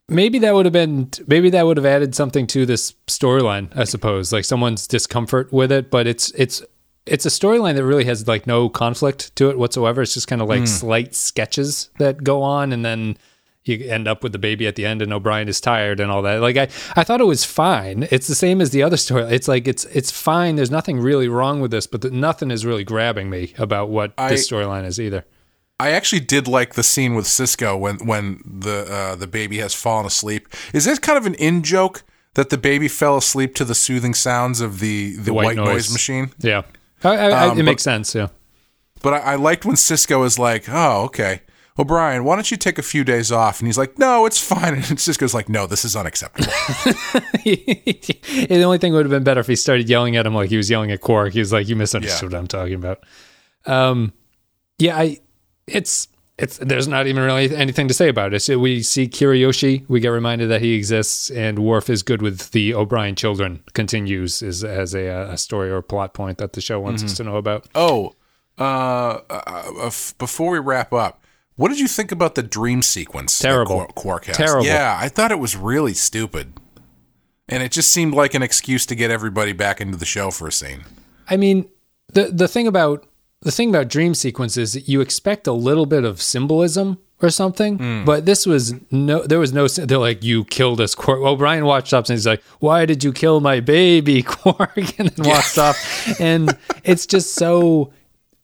[0.09, 3.83] maybe that would have been maybe that would have added something to this storyline, I
[3.83, 4.31] suppose.
[4.31, 6.63] Like someone's discomfort with it, but it's it's
[7.05, 10.01] it's a storyline that really has like no conflict to it whatsoever.
[10.01, 13.17] It's just kind of like slight sketches that go on and then
[13.67, 16.21] you end up with the baby at the end and O'Brien is tired and all
[16.23, 16.41] that.
[16.41, 18.07] Like I, I thought it was fine.
[18.11, 19.23] It's the same as the other story.
[19.23, 20.55] It's like it's it's fine.
[20.55, 24.15] There's nothing really wrong with this, but the, nothing is really grabbing me about what
[24.17, 25.25] this storyline is either.
[25.79, 29.73] I actually did like the scene with Sisko when when the uh, the baby has
[29.75, 30.47] fallen asleep.
[30.73, 32.03] Is this kind of an in joke
[32.33, 35.91] that the baby fell asleep to the soothing sounds of the the, white, noise.
[35.91, 36.31] machine?
[36.39, 36.63] Yeah.
[37.03, 38.15] I, I, I- Um, it but- makes sense.
[38.15, 38.27] Yeah.
[39.03, 41.41] But I, I liked when Sisko was like, "Oh, okay,
[41.79, 44.73] O'Brien, why don't you take a few days off?" And he's like, "No, it's fine."
[44.75, 46.51] And Sisko's like, "No, this is unacceptable."
[47.43, 50.57] the only thing would have been better if he started yelling at him like he
[50.57, 51.33] was yelling at Quark.
[51.33, 53.03] He was like, "You misunderstood what I'm talking about."
[53.65, 54.13] Um,
[54.79, 55.17] yeah, I,
[55.67, 58.41] it's it's there's not even really anything to say about it.
[58.41, 62.51] So we see Kirayoshi, we get reminded that he exists, and Worf is good with
[62.51, 63.63] the O'Brien children.
[63.73, 67.23] Continues is as a, a story or plot point that the show wants us to
[67.23, 67.67] know about.
[67.75, 68.13] oh,
[68.59, 71.23] uh, uh, uh, f- before we wrap up,
[71.57, 73.37] what did you think about the dream sequence?
[73.37, 73.75] Terrible.
[73.75, 74.37] Quark, Quark has?
[74.37, 74.65] Terrible.
[74.65, 76.53] Yeah, I thought it was really stupid,
[77.49, 80.47] and it just seemed like an excuse to get everybody back into the show for
[80.47, 80.85] a scene.
[81.29, 81.67] I mean,
[82.13, 83.05] the the thing about
[83.41, 88.05] the thing about dream sequences, you expect a little bit of symbolism or something, Hmm.
[88.05, 89.23] but this was no.
[89.23, 89.67] There was no.
[89.67, 91.21] They're like, you killed us, Quark.
[91.21, 94.77] Well, Brian watched up and he's like, why did you kill my baby, Quark?
[94.99, 95.77] And then walks off,
[96.21, 97.91] and it's just so.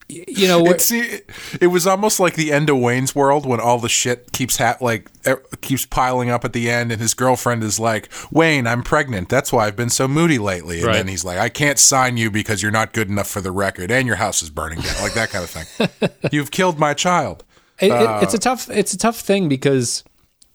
[0.09, 1.19] You know, It, see,
[1.61, 4.77] it, was almost like the end of Wayne's World when all the shit keeps ha-
[4.81, 8.83] like er, keeps piling up at the end, and his girlfriend is like, "Wayne, I'm
[8.83, 9.29] pregnant.
[9.29, 10.93] That's why I've been so moody lately." And Right.
[10.97, 13.91] then he's like, "I can't sign you because you're not good enough for the record,
[13.91, 16.09] and your house is burning down." Like that kind of thing.
[16.31, 17.43] You've killed my child.
[17.79, 20.03] It, it, it's a tough it's a tough thing because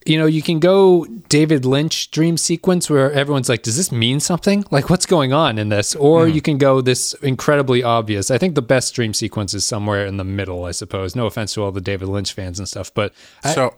[0.08, 4.20] you know you can go David Lynch dream sequence where everyone's like, does this mean
[4.20, 4.64] something?
[4.70, 5.94] Like, what's going on in this?
[5.94, 6.32] Or hmm.
[6.34, 8.30] you can go this incredibly obvious.
[8.30, 10.64] I think the best dream sequence is somewhere in the middle.
[10.64, 11.14] I suppose.
[11.14, 13.12] No offense to all the David Lynch fans and stuff, but
[13.44, 13.74] I, So,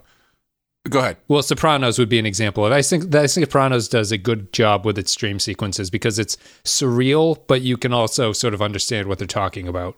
[0.89, 1.17] go ahead.
[1.29, 2.73] well, Sopranos would be an example of.
[2.73, 6.19] I think that I think Sopranos does a good job with its dream sequences because
[6.19, 9.97] it's surreal, but you can also sort of understand what they're talking about.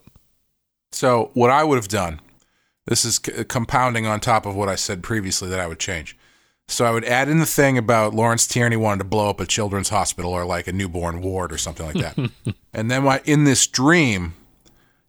[0.91, 2.21] So, what I would have done,
[2.85, 6.17] this is c- compounding on top of what I said previously that I would change.
[6.67, 9.45] So, I would add in the thing about Lawrence Tierney wanted to blow up a
[9.45, 12.31] children's hospital or like a newborn ward or something like that.
[12.73, 14.33] and then, my, in this dream,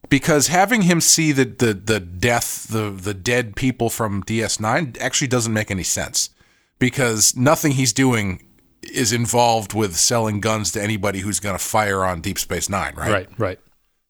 [0.08, 5.28] because having him see the, the, the death, the, the dead people from DS9 actually
[5.28, 6.30] doesn't make any sense
[6.78, 8.44] because nothing he's doing
[8.82, 12.94] is involved with selling guns to anybody who's going to fire on Deep Space Nine,
[12.94, 13.10] right?
[13.10, 13.60] Right, right.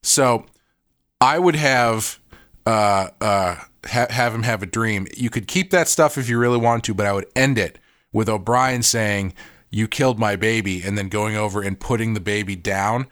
[0.02, 0.46] So
[1.20, 2.18] I would have
[2.66, 5.06] uh, uh, ha- have him have a dream.
[5.16, 7.78] You could keep that stuff if you really want to, but I would end it
[8.12, 9.34] with O'Brien saying,
[9.70, 13.06] "You killed my baby," and then going over and putting the baby down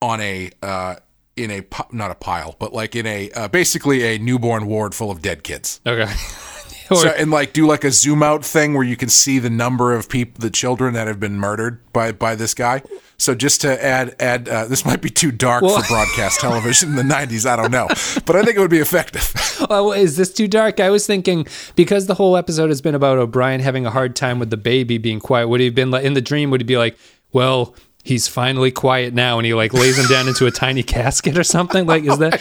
[0.00, 0.96] on a uh,
[1.36, 5.10] in a not a pile, but like in a uh, basically a newborn ward full
[5.10, 5.80] of dead kids.
[5.86, 6.12] Okay.
[6.90, 9.50] Or- So and like do like a zoom out thing where you can see the
[9.50, 12.82] number of people, the children that have been murdered by by this guy.
[13.16, 16.90] So just to add add uh, this might be too dark Well- for broadcast television
[16.90, 17.46] in the '90s.
[17.46, 17.86] I don't know,
[18.26, 19.32] but I think it would be effective.
[19.70, 20.78] Oh, is this too dark?
[20.78, 24.38] I was thinking because the whole episode has been about O'Brien having a hard time
[24.38, 25.48] with the baby being quiet.
[25.48, 26.50] Would he have been like in the dream?
[26.50, 26.98] Would he be like,
[27.32, 31.38] well, he's finally quiet now, and he like lays him down into a tiny casket
[31.38, 31.86] or something?
[31.86, 32.34] Like, is that?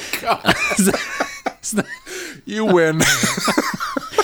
[0.77, 1.86] is that- is that-
[2.45, 3.01] You win.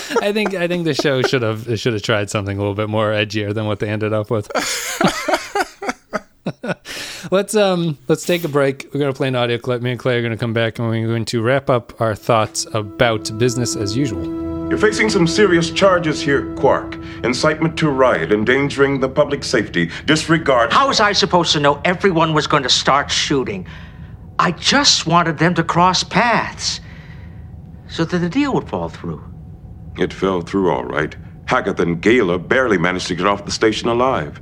[0.21, 2.89] I think I think the show should have should have tried something a little bit
[2.89, 4.49] more edgier than what they ended up with.
[7.31, 8.89] let's um let's take a break.
[8.93, 9.81] We're gonna play an audio clip.
[9.81, 12.65] Me and Clay are gonna come back and we're going to wrap up our thoughts
[12.73, 14.49] about business as usual.
[14.69, 16.95] You're facing some serious charges here, Quark.
[17.23, 20.71] Incitement to riot, endangering the public safety, disregard.
[20.71, 23.65] How was I supposed to know everyone was going to start shooting?
[24.37, 26.81] I just wanted them to cross paths
[27.87, 29.23] so that the deal would fall through.
[29.99, 31.15] It fell through all right.
[31.45, 34.41] Hagath and Gaila barely managed to get off the station alive.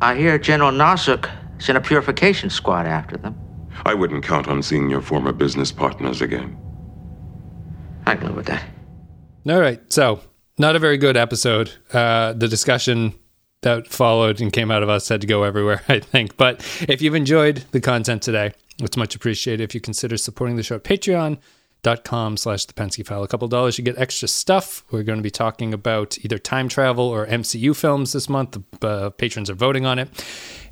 [0.00, 3.36] I hear General Nassuc sent a purification squad after them.
[3.84, 6.56] I wouldn't count on seeing your former business partners again.
[8.06, 8.64] I can live with that.
[9.48, 9.80] All right.
[9.92, 10.20] So,
[10.58, 11.72] not a very good episode.
[11.92, 13.14] Uh, the discussion
[13.62, 16.36] that followed and came out of us had to go everywhere, I think.
[16.36, 20.62] But if you've enjoyed the content today, it's much appreciated if you consider supporting the
[20.62, 20.84] show at
[21.82, 23.22] patreon.com slash the Pensky file.
[23.22, 24.84] A couple dollars, you get extra stuff.
[24.90, 28.58] We're going to be talking about either time travel or MCU films this month.
[28.80, 30.08] The uh, patrons are voting on it.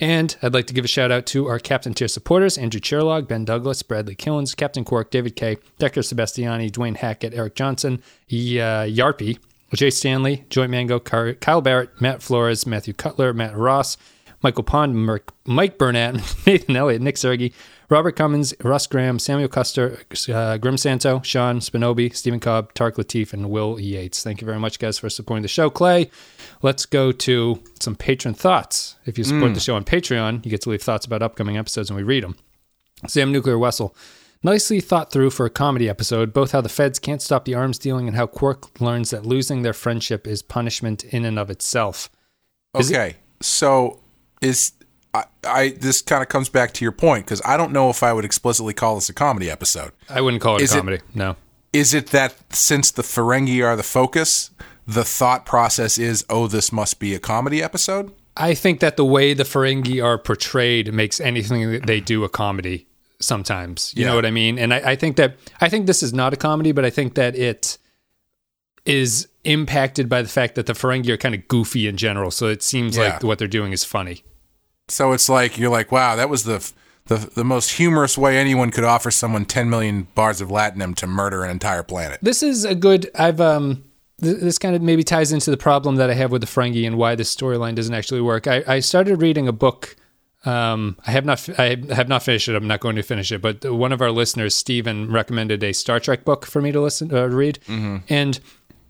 [0.01, 3.29] And I'd like to give a shout out to our Captain Tier supporters Andrew Cherlog,
[3.29, 8.59] Ben Douglas, Bradley Killens, Captain Quark, David K., Decker Sebastiani, Dwayne Hackett, Eric Johnson, y-
[8.59, 9.39] uh, Yarpy,
[9.75, 13.97] Jay Stanley, Joy Mango, Kyle Barrett, Matt Flores, Matthew Cutler, Matt Ross,
[14.43, 16.15] Michael Pond, Merc- Mike Burnett,
[16.47, 17.53] Nathan Elliott, Nick Sergi,
[17.89, 20.01] Robert Cummins, Russ Graham, Samuel Custer,
[20.33, 24.23] uh, Grim Santo, Sean Spinobi, Stephen Cobb, Tark Latif, and Will Yates.
[24.23, 25.71] Thank you very much, guys, for supporting the show.
[25.71, 26.11] Clay,
[26.63, 28.97] let's go to some patron thoughts.
[29.07, 31.91] If you support the show on Patreon, you get to leave thoughts about upcoming episodes
[31.91, 32.37] and we read them.
[33.07, 33.95] Sam Nuclear Wessel.
[34.43, 37.79] Nicely thought through for a comedy episode, both how the feds can't stop the arms
[37.79, 42.11] dealing and how Quark learns that losing their friendship is punishment in and of itself.
[42.79, 44.01] Is it- okay, so
[44.41, 44.73] is
[45.15, 48.03] I, I this kind of comes back to your point because I don't know if
[48.03, 49.93] I would explicitly call this a comedy episode.
[50.11, 50.99] I wouldn't call it Is a it- comedy.
[51.15, 51.37] no.
[51.73, 54.51] Is it that since the Ferengi are the focus,
[54.87, 58.13] the thought process is, oh, this must be a comedy episode?
[58.35, 62.31] I think that the way the Ferengi are portrayed makes anything that they do a
[62.31, 62.87] comedy
[63.21, 63.93] sometimes.
[63.95, 64.11] You Yeah.
[64.11, 64.59] know what I mean?
[64.59, 67.15] And I, I think that I think this is not a comedy, but I think
[67.15, 67.77] that it
[68.85, 72.31] is impacted by the fact that the Ferengi are kind of goofy in general.
[72.31, 74.23] So it seems like what they're doing is funny.
[74.89, 76.73] So it's like you're like, wow, that was the
[77.07, 81.07] the the most humorous way anyone could offer someone 10 million bars of latinum to
[81.07, 82.19] murder an entire planet.
[82.23, 83.11] This is a good.
[83.15, 83.85] I've um.
[84.21, 86.87] th- This kind of maybe ties into the problem that I have with the Ferengi
[86.87, 88.47] and why this storyline doesn't actually work.
[88.47, 89.97] I, I started reading a book.
[90.45, 91.49] Um, I have not.
[91.59, 92.55] I have not finished it.
[92.55, 93.43] I'm not going to finish it.
[93.43, 97.13] But one of our listeners, Stephen, recommended a Star Trek book for me to listen
[97.13, 97.59] uh, read,
[98.09, 98.39] and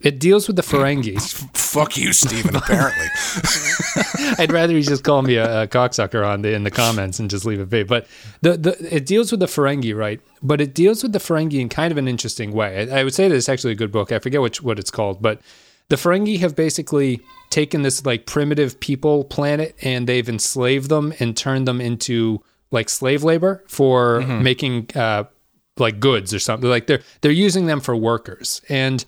[0.07, 1.21] it deals with the Ferengi.
[1.57, 3.07] Fuck you, Steven, apparently.
[4.39, 7.29] I'd rather you just call me a, a cocksucker on the in the comments and
[7.29, 7.83] just leave it be.
[7.83, 8.07] But
[8.41, 10.21] the, the it deals with the Ferengi, right?
[10.45, 12.89] But it deals with the Ferengi in kind of an interesting way.
[12.89, 14.13] I, I would say that it's actually a good book.
[14.13, 15.41] I forget which what it's called, but
[15.89, 21.37] the Ferengi have basically taken this like primitive people planet and they've enslaved them and
[21.37, 22.41] turned them into
[22.71, 25.25] like slave labor for making uh,
[25.79, 26.71] like goods or something.
[26.71, 29.05] Like they're they're using them for workers and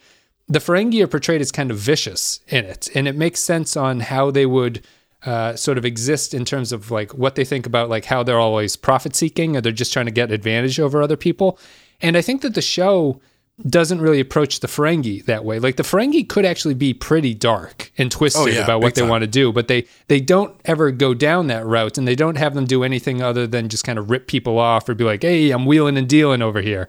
[0.49, 4.01] the Ferengi are portrayed as kind of vicious in it, and it makes sense on
[4.01, 4.84] how they would
[5.24, 8.38] uh, sort of exist in terms of like what they think about like how they're
[8.38, 11.59] always profit seeking or they're just trying to get advantage over other people.
[12.01, 13.20] And I think that the show
[13.68, 15.59] doesn't really approach the Ferengi that way.
[15.59, 19.01] Like the Ferengi could actually be pretty dark and twisted Oh, yeah, about what they
[19.01, 19.11] time.
[19.11, 22.36] want to do, but they they don't ever go down that route, and they don't
[22.38, 25.22] have them do anything other than just kind of rip people off or be like,
[25.22, 26.88] "Hey, I'm wheeling and dealing over here."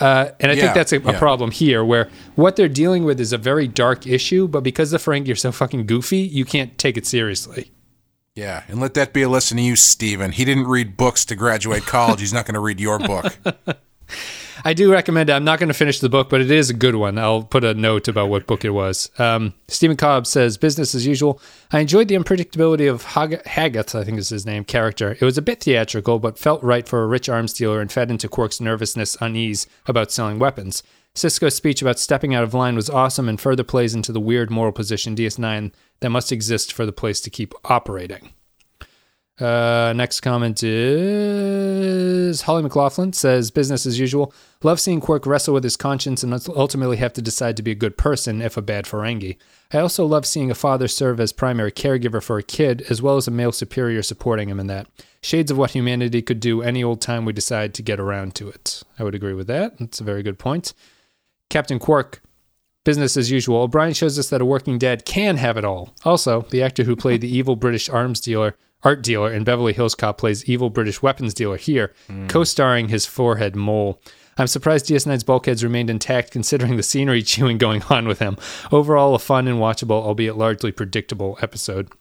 [0.00, 1.18] Uh, and I Yeah, think that's a, a yeah.
[1.18, 4.98] problem here, where what they're dealing with is a very dark issue, but because the
[4.98, 7.70] Ferengi are so fucking goofy, you can't take it seriously.
[8.34, 10.32] yeah, and let that be a lesson to you, Steven.
[10.32, 12.20] He didn't read books to graduate college.
[12.20, 13.36] He's not going to read your book.
[14.64, 15.32] I do recommend it.
[15.32, 17.18] I'm not going to finish the book, but it is a good one.
[17.18, 19.10] I'll put a note about what book it was.
[19.18, 21.40] Um, Stephen Cobb says, business as usual.
[21.72, 25.12] I enjoyed the unpredictability of Hag- I think is his name, character.
[25.12, 28.10] It was a bit theatrical, but felt right for a rich arms dealer and fed
[28.10, 30.82] into Quark's nervousness, unease about selling weapons.
[31.14, 34.50] Sisko's speech about stepping out of line was awesome and further plays into the weird
[34.50, 38.32] moral position DS9 that must exist for the place to keep operating.
[39.40, 44.34] Uh, next comment is Holly McLaughlin says, business as usual.
[44.62, 47.76] Love seeing Quark wrestle with his conscience and ultimately have to decide to be a
[47.76, 49.38] good person, if a bad Ferengi.
[49.72, 53.16] I also love seeing a father serve as primary caregiver for a kid, as well
[53.16, 54.88] as a male superior supporting him in that.
[55.22, 58.48] Shades of what humanity could do any old time we decide to get around to
[58.48, 58.82] it.
[58.98, 59.78] I would agree with that.
[59.78, 60.74] That's a very good point.
[61.48, 62.20] Captain Quark,
[62.84, 63.62] business as usual.
[63.62, 65.94] O'Brien shows us that a working dad can have it all.
[66.04, 69.94] Also, the actor who played the evil British arms dealer, art dealer in Beverly Hills
[69.94, 72.26] Cop plays evil British weapons dealer here, hmm.
[72.28, 74.00] co-starring his forehead mole.
[74.38, 78.36] I'm surprised DS9's bulkheads remained intact considering the scenery chewing going on with him.
[78.72, 81.92] Overall, a fun and watchable, albeit largely predictable episode.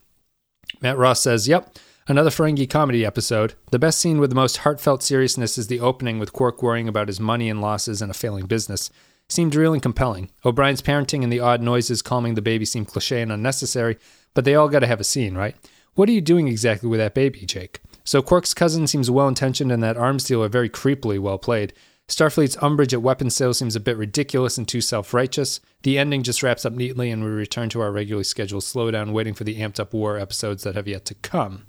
[0.82, 1.77] Matt Ross says, Yep,
[2.07, 3.55] another Ferengi comedy episode.
[3.71, 7.07] The best scene with the most heartfelt seriousness is the opening with Quark worrying about
[7.07, 8.89] his money and losses and a failing business.
[9.27, 10.32] Seemed real and compelling.
[10.43, 13.97] O'Brien's parenting and the odd noises calming the baby seem cliche and unnecessary,
[14.34, 15.55] but they all got to have a scene, right?
[16.00, 17.82] What are you doing exactly with that baby, Jake?
[18.06, 21.74] So Quark's cousin seems well intentioned and that arms dealer very creepily well played.
[22.08, 25.60] Starfleet's umbrage at weapons sales seems a bit ridiculous and too self righteous.
[25.84, 29.34] The ending just wraps up neatly, and we return to our regularly scheduled slowdown, waiting
[29.34, 31.66] for the amped up war episodes that have yet to come.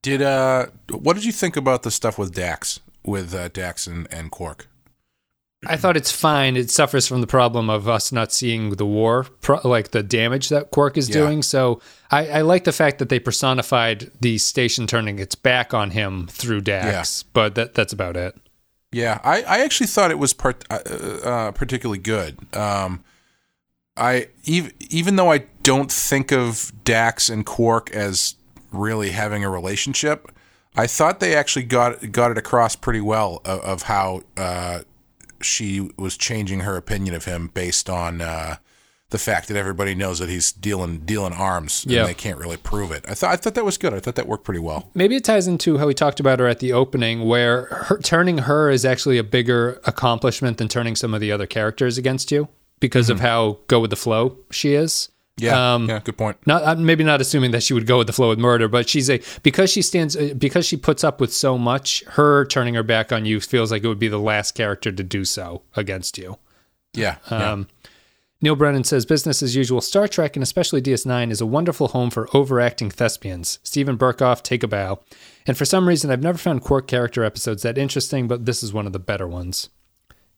[0.00, 4.06] Did uh, what did you think about the stuff with Dax, with uh, Dax and,
[4.12, 4.68] and Quark?
[5.66, 6.56] I thought it's fine.
[6.56, 10.48] It suffers from the problem of us not seeing the war, pro- like the damage
[10.48, 11.16] that Quark is Yeah.
[11.16, 11.42] doing.
[11.42, 11.80] So
[12.10, 16.28] I, I like the fact that they personified the station turning its back on him
[16.28, 18.34] through Dax, but that that's about it.
[18.92, 20.76] Yeah, I, I actually thought it was part, uh,
[21.24, 22.38] uh, particularly good.
[22.56, 23.04] Um,
[23.96, 28.34] I even even though I don't think of Dax and Quark as
[28.72, 30.32] really having a relationship,
[30.74, 34.80] I thought they actually got got it across pretty well of, of how uh,
[35.40, 38.56] she was changing her opinion of him based on uh,
[39.10, 42.92] the fact that everybody knows that he's dealing dealing arms and they can't really prove
[42.92, 43.04] it.
[43.08, 43.92] I thought I thought that was good.
[43.92, 44.90] I thought that worked pretty well.
[44.94, 48.38] Maybe it ties into how we talked about her at the opening, where her, turning
[48.38, 52.48] her is actually a bigger accomplishment than turning some of the other characters against you
[52.78, 55.08] because of how go with the flow she is.
[55.40, 56.36] Yeah, Um, yeah, good point.
[56.46, 59.08] not maybe not assuming that she would go with the flow with murder, but she's
[59.10, 62.02] a because she stands uh, because she puts up with so much.
[62.08, 65.02] Her turning her back on you feels like it would be the last character to
[65.02, 66.38] do so against you.
[66.94, 67.52] Yeah, yeah.
[67.52, 67.68] Um,
[68.42, 69.82] Neil Brennan says business as usual.
[69.82, 73.58] Star Trek and especially DS9 is a wonderful home for overacting thespians.
[73.62, 75.00] Steven Berkoff, take a bow.
[75.46, 78.72] And for some reason, I've never found Quark character episodes that interesting, but this is
[78.72, 79.68] one of the better ones.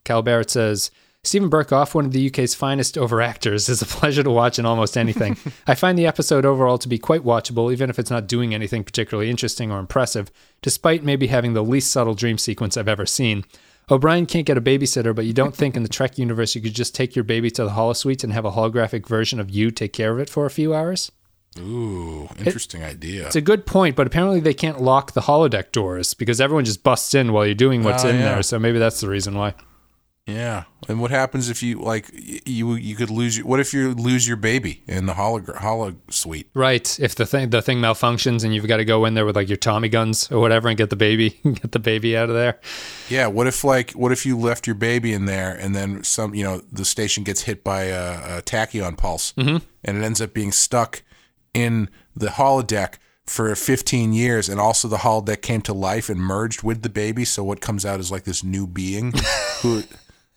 [0.05, 0.90] Cal Barrett says,
[1.25, 4.97] Steven Berkoff, one of the UK's finest overactors, is a pleasure to watch in almost
[4.97, 5.37] anything.
[5.68, 8.83] I find the episode overall to be quite watchable, even if it's not doing anything
[8.83, 13.45] particularly interesting or impressive, despite maybe having the least subtle dream sequence I've ever seen.
[13.89, 16.75] O'Brien can't get a babysitter, but you don't think in the Trek universe you could
[16.75, 19.93] just take your baby to the holosuite and have a holographic version of you take
[19.93, 21.12] care of it for a few hours?
[21.57, 23.27] Ooh, interesting idea.
[23.27, 26.83] It's a good point, but apparently they can't lock the holodeck doors because everyone just
[26.83, 28.35] busts in while you're doing what's Oh, in yeah.
[28.35, 28.43] there.
[28.43, 29.55] So maybe that's the reason why.
[30.27, 30.64] Yeah.
[30.89, 32.09] And what happens if you like
[32.47, 35.97] you you could lose your, what if you lose your baby in the holo holo
[36.11, 36.49] suite?
[36.55, 36.99] Right.
[37.01, 39.49] If the thing the thing malfunctions and you've got to go in there with like
[39.49, 42.61] your Tommy guns or whatever and get the baby get the baby out of there.
[43.09, 46.35] Yeah, what if like what if you left your baby in there and then some
[46.35, 49.59] you know the station gets hit by a, a tachyon pulse mm-hmm.
[49.85, 51.03] and it ends up being stuck
[51.53, 52.95] in the holodeck
[53.27, 57.25] for 15 years and also the holodeck came to life and merged with the baby
[57.25, 59.12] so what comes out is like this new being
[59.62, 59.83] who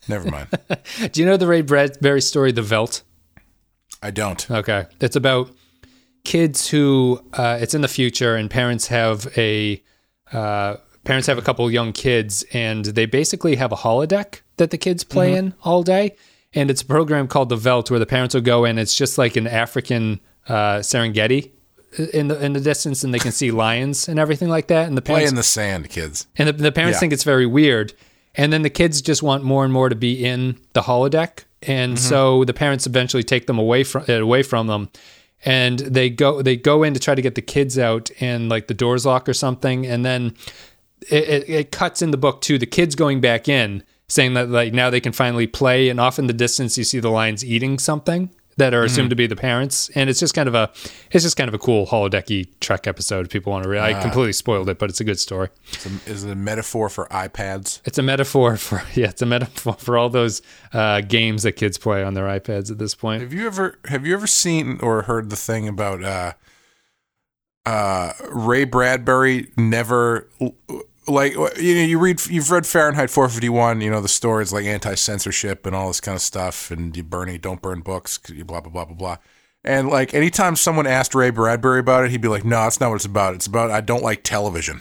[0.08, 0.48] never mind
[1.12, 3.02] Do you know the Ray Bradbury story, The Veldt?
[4.02, 4.86] I don't Okay.
[5.00, 5.50] It's about
[6.24, 9.82] kids who uh, it's in the future and parents have a
[10.32, 14.78] uh, parents have a couple young kids and they basically have a holodeck that the
[14.78, 16.16] kids play in all day.
[16.54, 18.78] And it's a program called the Veldt where the parents will go in.
[18.78, 21.50] It's just like an African uh, Serengeti
[22.12, 24.88] in the in the distance, and they can see lions and everything like that.
[24.88, 27.00] And the parents play in the sand kids and the, the parents Yeah.
[27.00, 27.92] think it's very weird.
[28.36, 31.44] And then the kids just want more and more to be in the holodeck.
[31.62, 32.08] And Mm-hmm.
[32.08, 34.90] so the parents eventually take them away from it away from them.
[35.44, 38.66] And they go they go in to try to get the kids out and like
[38.66, 39.86] the doors lock or something.
[39.86, 40.34] And then
[41.10, 44.48] it, it, it cuts in the book to the kids going back in, saying that
[44.50, 45.88] like now they can finally play.
[45.88, 49.16] And off in the distance you see the lions eating something that are assumed to
[49.16, 49.90] be the parents.
[49.94, 50.70] And it's just kind of a
[51.10, 53.26] it's just kind of a cool holodecky Trek episode.
[53.26, 53.80] if People want to read.
[53.80, 53.98] Ah.
[53.98, 55.48] I completely spoiled it, but it's a good story.
[55.72, 59.26] it's a, is it a metaphor for iPads It's a metaphor for yeah, it's a
[59.26, 60.42] metaphor for all those
[60.72, 63.22] uh, games that kids play on their iPads at this point.
[63.22, 66.32] Have you ever have you ever seen or heard the thing about uh
[67.66, 70.28] uh Ray Bradbury never
[71.08, 75.64] like you know you read you've read Fahrenheit 451 you know the stories like anti-censorship
[75.66, 78.70] and all this kind of stuff and you Bernie don't burn books you blah blah
[78.72, 79.16] blah blah blah.
[79.64, 82.88] And like anytime someone asked Ray Bradbury about it he'd be like no that's not
[82.90, 83.34] what it's about.
[83.34, 84.80] It's about I don't like television.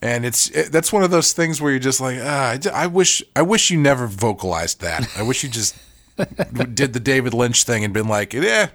[0.00, 2.86] And it's it, that's one of those things where you're just like ah, I I
[2.86, 5.08] wish I wish you never vocalized that.
[5.16, 5.74] I wish you just
[6.74, 8.68] did the David Lynch thing and been like, yeah,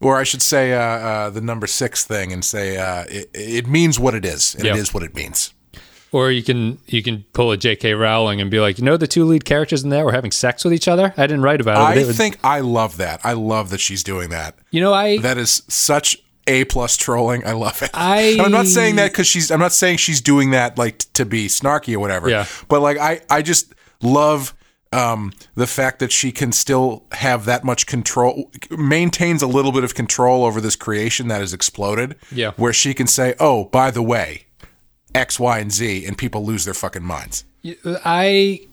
[0.00, 3.66] or I should say uh, uh, the number six thing and say uh, it, it
[3.66, 4.72] means what it is, and Yeah.
[4.72, 5.52] it is what it means.
[6.12, 7.94] Or you can you can pull a J.K.
[7.94, 10.62] Rowling and be like, you know, the two lead characters in there were having sex
[10.62, 11.14] with each other.
[11.16, 11.98] I didn't write about it.
[12.06, 13.20] I it think I love that.
[13.24, 14.54] I love that she's doing that.
[14.70, 17.46] you know, I That is such a plus trolling.
[17.46, 17.90] I love it.
[17.94, 19.50] I- And I'm not saying that because she's.
[19.50, 22.28] I'm not saying she's doing that like t- to be snarky or whatever.
[22.28, 22.46] Yeah.
[22.68, 24.52] But like I, I just love
[24.92, 29.84] um, the fact that she can still have that much control, maintains a little bit
[29.84, 32.16] of control over this creation that has exploded.
[32.30, 32.50] Yeah.
[32.56, 34.46] Where she can say, "Oh, by the way,
[35.14, 37.44] X, Y, and Z," and people lose their fucking minds.
[38.04, 38.66] I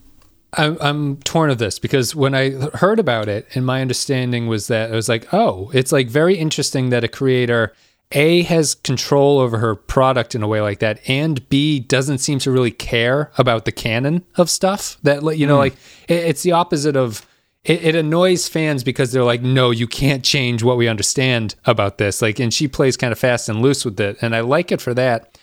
[0.53, 4.67] I'm, I'm torn of this because when I heard about it, and my understanding was
[4.67, 7.73] that I was like, oh, it's like very interesting that a creator
[8.11, 12.39] a has control over her product in a way like that, and b doesn't seem
[12.39, 14.97] to really care about the canon of stuff.
[15.03, 15.59] That like, you know, hmm.
[15.59, 15.73] like
[16.07, 17.25] it, it's the opposite of.
[17.65, 21.97] It, it annoys fans because they're like, no, you can't change what we understand about
[21.97, 22.21] this.
[22.21, 24.79] Like, and she plays kind of fast and loose with it, and I like it
[24.79, 25.37] for that.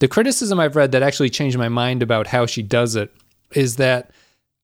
[0.00, 3.14] The criticism I've read that actually changed my mind about how she does it
[3.54, 4.10] is that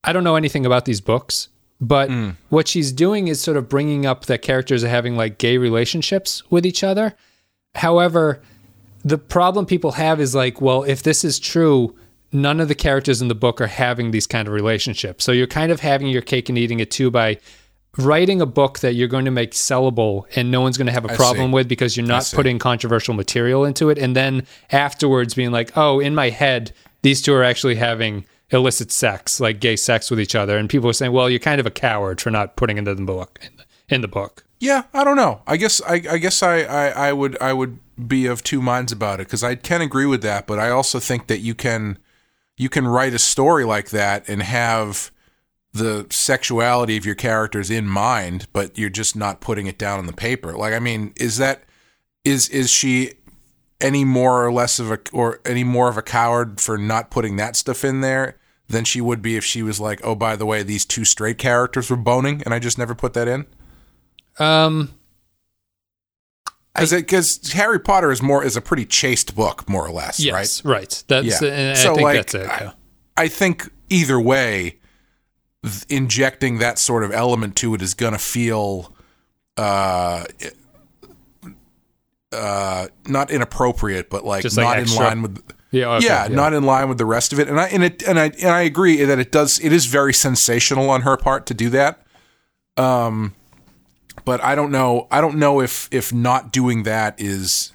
[0.03, 1.49] I don't know anything about these books,
[1.81, 2.31] but hmm.
[2.49, 6.43] what she's doing is sort of bringing up that characters are having like gay relationships
[6.51, 7.15] with each other.
[7.75, 8.41] However,
[9.05, 11.95] the problem people have is like, well, if this is true,
[12.33, 15.25] none of the characters in the book are having these kind of relationships.
[15.25, 17.39] So you're kind of having your cake and eating it too by
[17.99, 21.05] writing a book that you're going to make sellable and no one's going to have
[21.05, 21.55] a problem see.
[21.55, 26.01] with because you're not putting controversial material into it and then afterwards being like oh
[26.01, 26.73] in my head
[27.03, 30.89] these two are actually having illicit sex like gay sex with each other and people
[30.89, 33.39] are saying well you're kind of a coward for not putting it in the book
[33.43, 35.43] in the, in the book Yeah, I don't know.
[35.47, 38.93] I guess I, I guess I, I, I would I would be of two minds
[38.93, 41.99] about it because I can agree with that, but I also think that you can
[42.57, 45.11] you can write a story like that and have
[45.77, 50.07] the sexuality of your characters in mind, but you're just not putting it down on
[50.07, 50.53] the paper.
[50.57, 51.65] Like, I mean, is that
[52.25, 53.13] is is she
[53.81, 57.37] any more or less of a or any more of a coward for not putting
[57.37, 58.37] that stuff in there
[58.69, 61.39] than she would be if she was like, oh, by the way, these two straight
[61.39, 63.47] characters were boning, and I just never put that in.
[64.39, 64.93] Um,
[66.75, 70.79] Because Harry Potter is more is a pretty chaste book, more or less, yes, right?
[70.79, 71.05] right.
[71.09, 71.49] That's Yeah.
[71.49, 72.47] and So, I think like, that's it.
[72.51, 72.73] I- yeah.
[73.17, 74.77] I think either way,
[75.67, 78.95] th- injecting that sort of element to it is going to feel
[79.57, 80.25] uh,
[82.33, 85.43] uh, not inappropriate, but like like, not in line with.
[85.73, 86.35] Yeah, okay, yeah, yeah.
[86.35, 88.51] not in line with the rest of it, and I and it and I and
[88.51, 89.59] I agree that it does.
[89.59, 92.07] It is very sensational on her part to do that.
[92.77, 93.35] Um,
[94.25, 95.09] but I don't know.
[95.11, 97.73] I don't know if if not doing that is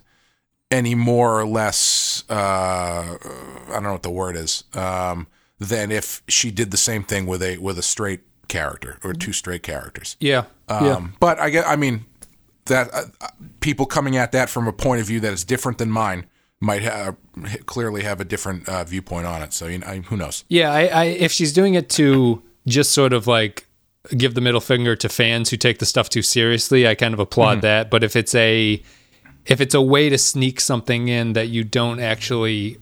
[0.69, 2.23] any more or less.
[2.29, 4.63] Uh, I don't know what the word is.
[4.73, 5.27] Um,
[5.61, 9.31] than if she did the same thing with a with a straight character or two
[9.31, 10.17] straight characters.
[10.19, 11.07] Yeah, Um, yeah.
[11.19, 11.65] But I get.
[11.67, 12.05] I mean,
[12.65, 13.03] that uh,
[13.59, 16.25] people coming at that from a point of view that is different than mine
[16.59, 17.15] might have
[17.65, 19.53] clearly have a different uh, viewpoint on it.
[19.53, 20.43] So you know, I, who knows?
[20.49, 23.67] Yeah, I, I if she's doing it to just sort of like
[24.17, 27.19] give the middle finger to fans who take the stuff too seriously, I kind of
[27.19, 27.61] applaud Mm-hmm.
[27.61, 27.89] that.
[27.91, 28.81] But if it's a
[29.45, 32.77] if it's a way to sneak something in that you don't actually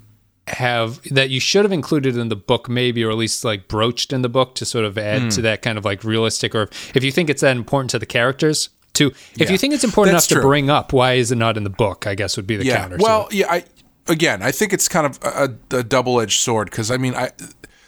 [0.49, 4.11] have that you should have included in the book maybe or at least like broached
[4.13, 5.35] in the book to sort of add Mm.
[5.35, 8.05] to that kind of like realistic or if you think it's that important to the
[8.05, 9.51] characters to if Yeah.
[9.51, 10.41] you think it's important That's enough true.
[10.43, 12.65] to bring up why is it not in the book i guess would be the
[12.65, 12.77] yeah.
[12.77, 13.51] counter Well, yeah.
[13.51, 13.63] I
[14.07, 17.29] again, I think it's kind of a, a double edged sword because I mean, I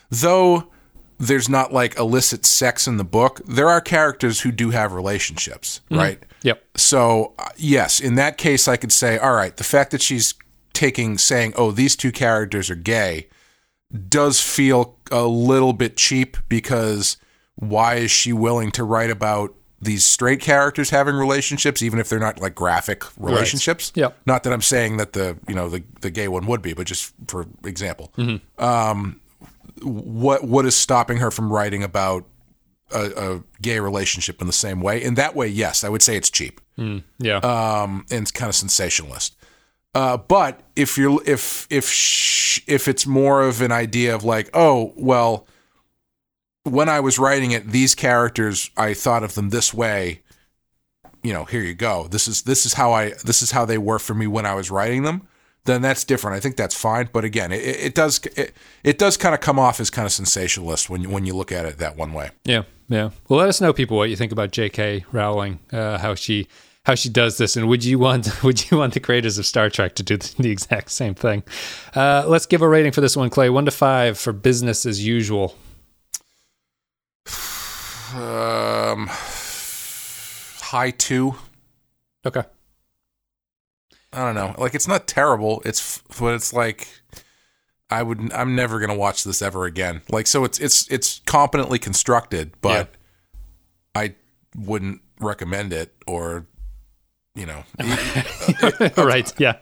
[0.10, 0.68] though
[1.18, 5.82] there's not like illicit sex in the book, there are characters who do have relationships,
[5.90, 6.20] right?
[6.44, 10.02] yep So uh, yes, in that case, I could say, all right, the fact that
[10.02, 10.34] she's
[10.82, 13.28] taking saying, oh, these two characters are gay,
[14.10, 17.18] does feel a little bit cheap because
[17.54, 22.18] why is she willing to write about these straight characters having relationships, even if they're
[22.18, 23.92] not like graphic relationships?
[23.94, 24.18] Yep.
[24.26, 26.88] Not that I'm saying that the you know the the gay one would be, but
[26.88, 28.12] just for example,
[28.58, 29.22] um,
[29.84, 32.26] what what is stopping her from writing about
[32.92, 35.04] a, a gay relationship in the same way?
[35.04, 36.60] In that way, yes, I would say it's cheap
[37.20, 39.36] yeah um, and it's kind of sensationalist.
[39.94, 44.50] Uh, but if you're if if sh- if it's more of an idea of like,
[44.54, 45.46] oh well,
[46.64, 50.22] when I was writing it, these characters I thought of them this way.
[51.24, 52.08] You know, here you go.
[52.08, 54.56] This is this is how I this is how they were for me when I
[54.56, 55.28] was writing them.
[55.66, 56.36] Then that's different.
[56.36, 57.10] I think that's fine.
[57.14, 60.12] But again, it, it does it, it does kind of come off as kind of
[60.12, 62.32] sensationalist when when you look at it that one way.
[62.46, 63.12] Yeah, yeah.
[63.28, 65.06] Well, let us know, people, what you think about J.K.
[65.12, 66.48] Rowling, uh, how she
[66.86, 69.70] how she does this, and would you want would you want the creators of Star
[69.70, 71.44] Trek to do the, exact same thing?
[71.96, 73.50] Uh, let's give a rating for this one, Clay.
[73.50, 75.56] One to five for business as usual.
[78.16, 81.36] Um, high two.
[82.26, 82.44] Okay.
[84.14, 84.54] I don't know.
[84.58, 85.62] Like it's not terrible.
[85.64, 86.88] It's but it's like
[87.90, 90.02] I would I'm never going to watch this ever again.
[90.10, 92.96] Like so it's it's it's competently constructed, but
[93.96, 94.16] I
[94.56, 96.48] wouldn't recommend it or
[97.36, 97.64] you know,
[98.98, 99.32] right.
[99.40, 99.58] Yeah.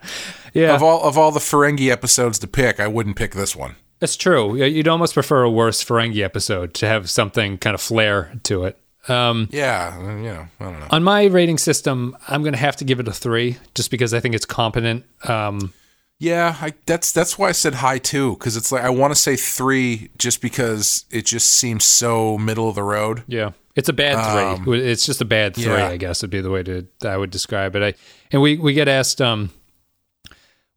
[0.54, 0.74] Yeah.
[0.76, 3.76] of all of all the Ferengi episodes to pick, I wouldn't pick this one.
[4.00, 4.56] That's true.
[4.56, 8.80] You'd almost prefer a worse Ferengi episode to have something kind of flair to it.
[9.08, 10.88] Um, Yeah, uh, you know, I don't know.
[10.90, 14.14] on my rating system, I'm going to have to give it a three, just because
[14.14, 15.06] I think it's competent.
[15.28, 15.74] Um,
[16.18, 19.20] Yeah, I, that's that's why I said high too, because it's like I want to
[19.20, 23.24] say three just because it just seems so middle of the road.
[23.28, 24.82] Yeah, it's a bad three.
[24.82, 25.88] it's just a bad three, yeah.
[25.88, 27.84] I guess would be the way to I would describe it.
[27.84, 27.94] I
[28.32, 29.52] and we we get asked um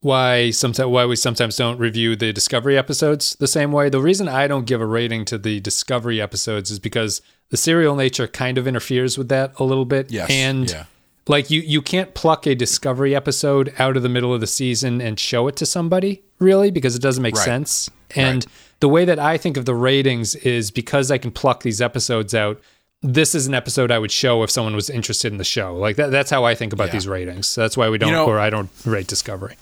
[0.01, 3.89] why sometimes why we sometimes don't review the Discovery episodes the same way.
[3.89, 7.95] The reason I don't give a rating to the Discovery episodes is because the serial
[7.95, 10.11] nature kind of interferes with that a little bit.
[10.11, 10.85] Yes, and yeah.
[11.29, 15.01] like you you can't pluck a Discovery episode out of the middle of the season
[15.01, 17.45] and show it to somebody really because it doesn't make Right.
[17.45, 17.89] sense.
[18.17, 18.45] And
[18.81, 22.35] the way that I think of the ratings is because I can pluck these episodes
[22.35, 22.61] out.
[23.03, 25.75] This is an episode I would show if someone was interested in the show.
[25.77, 26.93] Like that, that's how I think about Yeah.
[26.93, 27.55] these ratings.
[27.55, 29.57] That's why we don't, know- or I don't rate Discovery.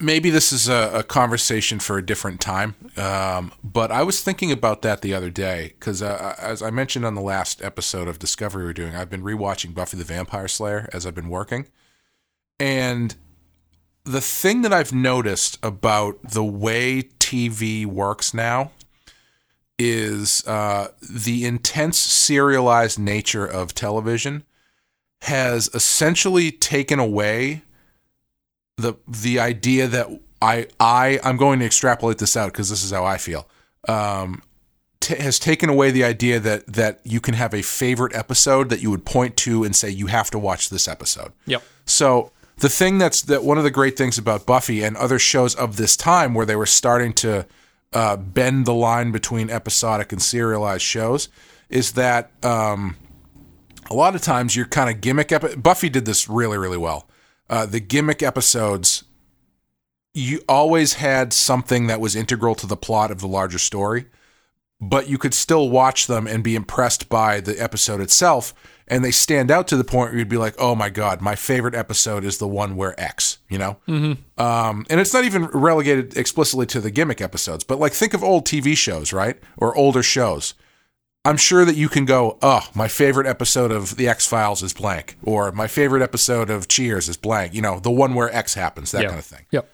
[0.00, 2.74] maybe this is a, a conversation for a different time.
[2.96, 7.04] Um, but I was thinking about that the other day because, uh, as I mentioned
[7.04, 10.88] on the last episode of Discovery we're doing, I've been rewatching Buffy the Vampire Slayer
[10.92, 11.66] as I've been working,
[12.58, 13.14] and
[14.04, 18.70] the thing that I've noticed about the way TV works now
[19.82, 24.44] is uh, the intense serialized nature of television
[25.22, 27.62] has essentially taken away
[28.76, 30.06] the the idea that
[30.42, 33.48] I I I'm going to extrapolate this out because this is how I feel.
[33.88, 34.42] Um,
[35.00, 38.82] t- has taken away the idea that that you can have a favorite episode that
[38.82, 41.32] you would point to and say you have to watch this episode.
[41.46, 41.62] Yep.
[41.86, 45.54] So the thing that's that one of the great things about Buffy and other shows
[45.54, 47.46] of this time where they were starting to
[47.92, 51.28] uh, bend the line between episodic and serialized shows
[51.68, 52.96] is that um,
[53.90, 57.08] a lot of times your kind of gimmick epi- Buffy did this really really well.
[57.48, 59.04] Uh, the gimmick episodes
[60.12, 64.06] you always had something that was integral to the plot of the larger story,
[64.80, 68.52] but you could still watch them and be impressed by the episode itself.
[68.90, 71.36] And they stand out to the point where you'd be like, "Oh my god, my
[71.36, 73.76] favorite episode is the one where X," you know.
[73.88, 74.42] Mm-hmm.
[74.42, 78.24] Um, and it's not even relegated explicitly to the gimmick episodes, but like think of
[78.24, 80.54] old TV shows, right, or older shows.
[81.24, 84.72] I'm sure that you can go, "Oh, my favorite episode of the X Files is
[84.72, 88.54] blank," or "My favorite episode of Cheers is blank." You know, the one where X
[88.54, 89.08] happens, that Yeah.
[89.08, 89.68] kind of thing Yep.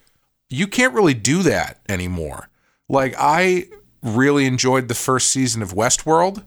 [0.51, 2.49] you can't really do that anymore.
[2.89, 3.69] Like I
[4.03, 6.45] really enjoyed the first season of Westworld.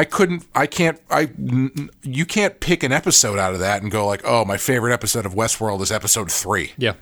[0.00, 3.90] I couldn't I can't I n- you can't pick an episode out of that and
[3.90, 6.94] go like, "Oh, my favorite episode of Westworld is episode 3." Yeah.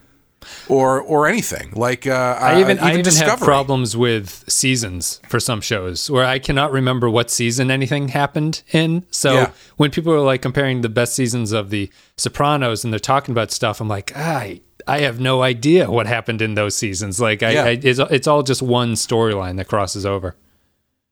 [0.69, 1.71] Or or anything.
[1.75, 6.39] Like uh I even I even have problems with seasons for some shows where I
[6.41, 9.05] cannot remember what season anything happened in.
[9.11, 9.51] So Yeah.
[9.77, 13.53] when people are like comparing the best seasons of the Sopranos and they're talking about
[13.53, 17.21] stuff, I'm like, I I have no idea what happened in those seasons.
[17.21, 17.65] Like I, Yeah.
[17.65, 20.35] I it's, it's all just one storyline that crosses over.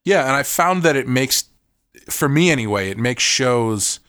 [0.03, 1.45] Yeah, and I found that it makes,
[2.09, 3.99] for me anyway, it makes shows,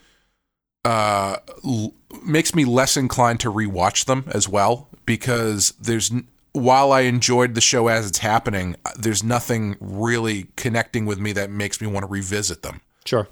[0.85, 6.11] uh, l- makes me less inclined to rewatch them as well because there's,
[6.53, 11.49] while I enjoyed the show as it's happening, there's nothing really connecting with me that
[11.49, 12.81] makes me want to revisit them.
[13.05, 13.27] Sure.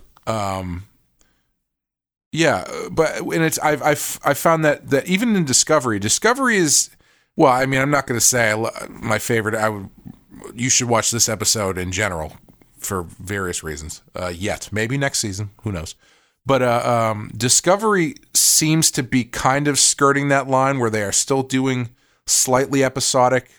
[2.31, 6.57] Yeah, uh, but and it's I've I've I found that that even in Discovery, Discovery
[6.57, 6.89] is
[7.35, 7.51] well.
[7.51, 9.53] I mean, I'm not going to say I my favorite.
[9.55, 9.89] I would
[10.55, 12.37] you should watch this episode in general
[12.81, 14.01] for various reasons.
[14.15, 15.95] Uh, yet maybe next season, who knows?
[16.45, 21.11] But uh, um, Discovery seems to be kind of skirting that line where they are
[21.11, 21.89] still doing
[22.25, 23.49] slightly episodic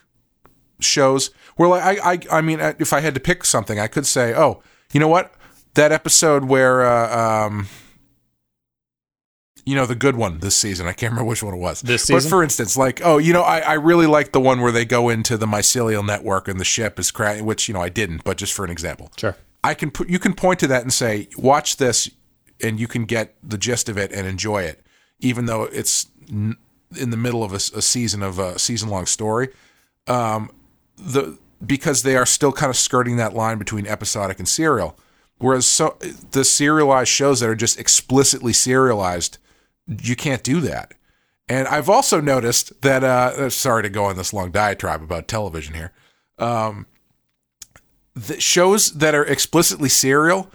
[0.81, 1.31] shows.
[1.57, 4.35] Where like I I I mean, if I had to pick something, I could say,
[4.35, 4.63] oh,
[4.93, 5.35] you know what?
[5.75, 7.69] That episode where uh, um,
[9.65, 10.87] you know the good one this season.
[10.87, 11.83] I can't remember which one it was.
[11.83, 14.61] This season, but for instance, like oh, you know, I, I really like the one
[14.61, 17.45] where they go into the mycelial network and the ship is crashing.
[17.47, 19.37] Which you know I didn't, but just for an example, Sure.
[19.65, 22.11] I can put you can point to that and say, watch this,
[22.61, 24.85] and you can get the gist of it and enjoy it,
[25.21, 26.57] even though it's n-
[26.99, 29.49] in the middle of a, a season of a season long story.
[30.09, 30.51] Um,
[30.97, 34.99] the because they are still kind of skirting that line between episodic and serial.
[35.39, 35.97] Whereas so
[36.33, 39.39] the serialized shows that are just explicitly serialized,
[39.87, 40.95] you can't do that.
[41.49, 43.05] And I've also noticed that.
[43.05, 45.93] Uh, sorry to go on this long diatribe about television here.
[46.39, 46.87] Um,
[48.15, 50.51] the shows that are explicitly serial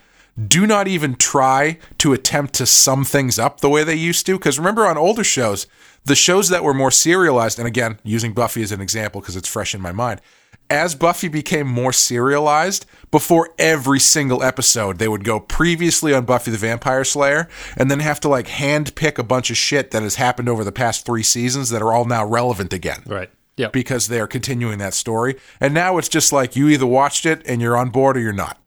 [0.48, 4.38] do not even try to attempt to sum things up the way they used to.
[4.38, 5.66] Because remember, on older shows,
[6.06, 9.48] the shows that were more serialized, and again, using Buffy as an example because it's
[9.48, 10.22] fresh in my mind,
[10.70, 16.52] as Buffy became more serialized, before every single episode, they would go previously on Buffy
[16.52, 17.48] the Vampire Slayer
[17.78, 20.64] and then have to like hand pick a bunch of shit that has happened over
[20.64, 23.30] the past three seasons that are all now relevant again Right.
[23.56, 23.70] Yeah.
[23.70, 25.36] because they're continuing that story.
[25.62, 28.34] And now it's just like you either watched it and you're on board or you're
[28.34, 28.58] not.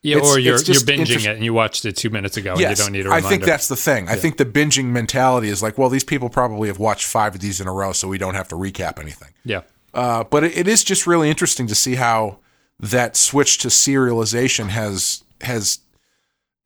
[0.00, 0.16] yeah.
[0.18, 2.74] it's- Or you're you're binging it and you watched it two minutes ago and you
[2.76, 3.26] don't need a reminder.
[3.26, 4.08] I think that's the thing.
[4.08, 7.40] I think the binging mentality is like, well, these people probably have watched five of
[7.40, 9.30] these in a row, so we don't have to recap anything.
[9.44, 9.62] yeah.
[9.94, 12.38] Uh, but it, it is just really interesting to see how
[12.80, 15.80] that switch to serialization has has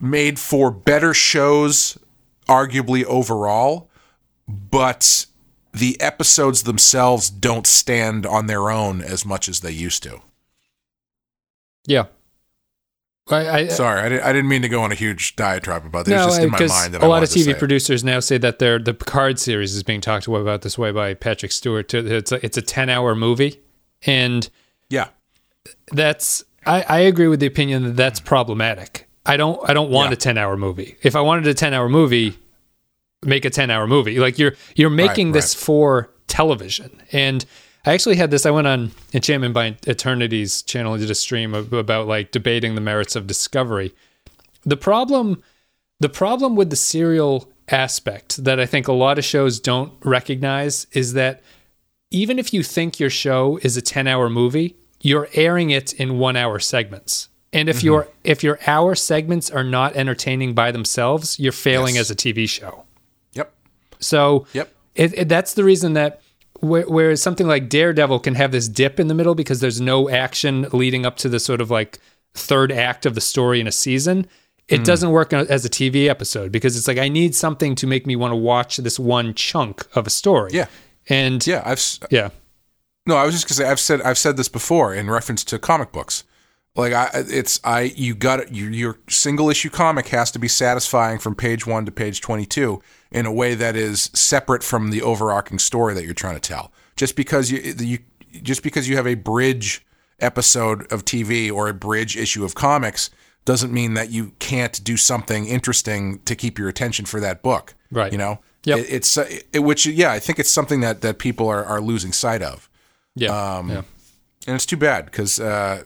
[0.00, 1.96] made for better shows,
[2.48, 3.88] arguably overall,
[4.48, 5.26] but
[5.72, 10.20] the episodes themselves don't stand on their own as much as they used to.
[11.86, 12.06] Yeah.
[13.30, 16.06] I, I, Sorry, I, didn't, I didn't mean to go on a huge diatribe about
[16.06, 16.12] this.
[16.12, 18.36] no, it's just in my mind that a I lot of TV producers now say
[18.38, 21.88] that their the Picard series is being talked about this way by Patrick Stewart.
[21.88, 22.04] too.
[22.04, 23.60] It's a, it's a ten hour movie,
[24.04, 24.48] and
[24.90, 25.08] Yeah,
[25.92, 29.08] that's I, I agree with the opinion that that's problematic.
[29.24, 30.14] I don't I don't want Yeah.
[30.14, 30.96] a ten hour movie.
[31.02, 32.36] If I wanted a ten hour movie,
[33.24, 34.18] make a ten hour movie.
[34.18, 35.64] Like you're you're making this right.
[35.64, 37.00] for television.
[37.12, 37.44] And
[37.84, 38.46] I actually had this.
[38.46, 42.74] I went on Enchantment by Eternity's channel and did a stream ab- about like debating
[42.74, 43.92] the merits of Discovery.
[44.64, 45.42] The problem
[46.00, 50.86] the problem with the serial aspect that I think a lot of shows don't recognize
[50.92, 51.42] is that
[52.10, 56.18] even if you think your show is a 10 hour movie, you're airing it in
[56.18, 57.28] one hour segments.
[57.52, 57.86] And if mm-hmm.
[57.86, 62.02] your if your hour segments are not entertaining by themselves, you're failing Yes.
[62.02, 62.84] as a TV show.
[63.32, 63.52] yep,
[64.00, 64.72] So Yep.
[64.94, 66.20] it, it, that's the reason that
[66.62, 70.66] whereas something like Daredevil can have this dip in the middle because there's no action
[70.72, 71.98] leading up to the sort of like
[72.34, 74.26] third act of the story in a season.
[74.68, 74.82] It Hmm.
[74.84, 78.14] doesn't work as a TV episode because it's like I need something to make me
[78.16, 80.50] want to watch this one chunk of a story.
[80.54, 80.66] Yeah.
[81.08, 81.62] and yeah.
[81.66, 82.28] I've yeah,
[83.06, 85.58] No, I was just gonna say I've said I've said this before in reference to
[85.58, 86.22] comic books.
[86.76, 91.18] Like I, it's I you got your your single issue comic has to be satisfying
[91.18, 92.80] from page one to page twenty two
[93.12, 96.72] in a way that is separate from the overarching story that you're trying to tell.
[96.96, 97.98] Just because you you
[98.42, 99.84] just because you have a bridge
[100.20, 103.10] episode of TV or a bridge issue of comics
[103.44, 107.74] doesn't mean that you can't do something interesting to keep your attention for that book.
[107.90, 108.12] Right.
[108.12, 108.40] You know.
[108.64, 108.78] Yep.
[108.78, 111.80] It, it's uh, it, which yeah I think it's something that that people are are
[111.80, 112.68] losing sight of.
[113.14, 113.30] Yeah.
[113.30, 113.82] Um, yeah.
[114.46, 115.82] and it's too bad because uh,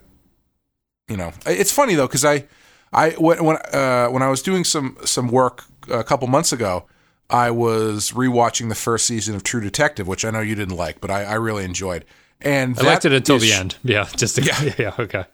[1.09, 2.45] you know it's funny though because I
[2.93, 6.87] I when when, uh, when I was doing some some work a couple months ago,
[7.29, 11.01] I was rewatching the first season of True Detective, which I know you didn't like,
[11.01, 12.05] but I, I really enjoyed.
[12.41, 13.77] And I liked it until is- the end.
[13.83, 14.09] Yeah.
[14.17, 14.75] Just to, yeah.
[14.79, 14.95] Yeah.
[14.99, 15.25] Okay.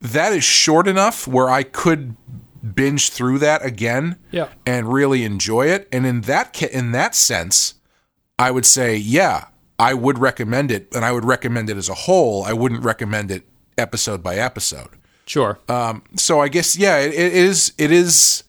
[0.00, 2.16] That is short enough where I could
[2.74, 4.48] binge through that again Yeah.
[4.66, 5.88] and really enjoy it.
[5.92, 7.74] And in that in that sense,
[8.38, 9.46] I would say, yeah,
[9.78, 12.42] I would recommend it, and I would recommend it as a whole.
[12.44, 13.44] I wouldn't recommend it
[13.78, 14.90] episode by episode.
[15.26, 15.58] Sure.
[15.68, 18.42] Um, so I guess yeah, it, it is it is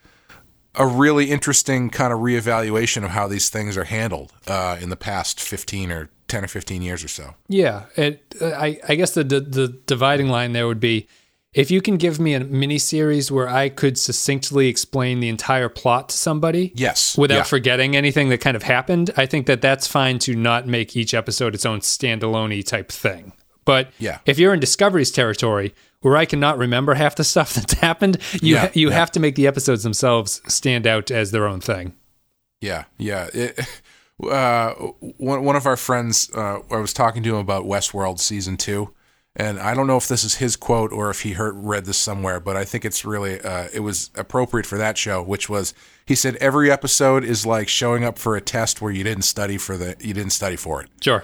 [0.76, 4.96] a really interesting kind of reevaluation of how these things are handled uh, in the
[4.96, 7.36] past fifteen or ten or fifteen years or so.
[7.48, 8.36] Yeah, it.
[8.42, 11.08] I I guess the, the the dividing line there would be
[11.54, 15.70] if you can give me a mini series where I could succinctly explain the entire
[15.70, 17.44] plot to somebody, Yes, without yeah.
[17.44, 19.12] forgetting anything that kind of happened.
[19.16, 23.34] I think that that's fine to not make each episode its own standalone type thing.
[23.66, 24.20] But Yeah.
[24.26, 28.56] if you're in Discovery's territory where I cannot remember half the stuff that's happened, you
[28.56, 28.96] Yeah, you yeah.
[28.96, 31.94] have to make the episodes themselves stand out as their own thing.
[32.62, 33.30] Yeah, yeah.
[33.34, 33.60] It,
[34.30, 34.74] uh,
[35.18, 38.94] one one of our friends, uh, I was talking to him about Westworld season two,
[39.36, 41.98] and I don't know if this is his quote or if he heard read this
[41.98, 45.74] somewhere, but I think it's really uh, it was appropriate for that show, which was
[46.06, 49.58] he said every episode is like showing up for a test where you didn't study
[49.58, 51.24] for the you didn't study for it Sure.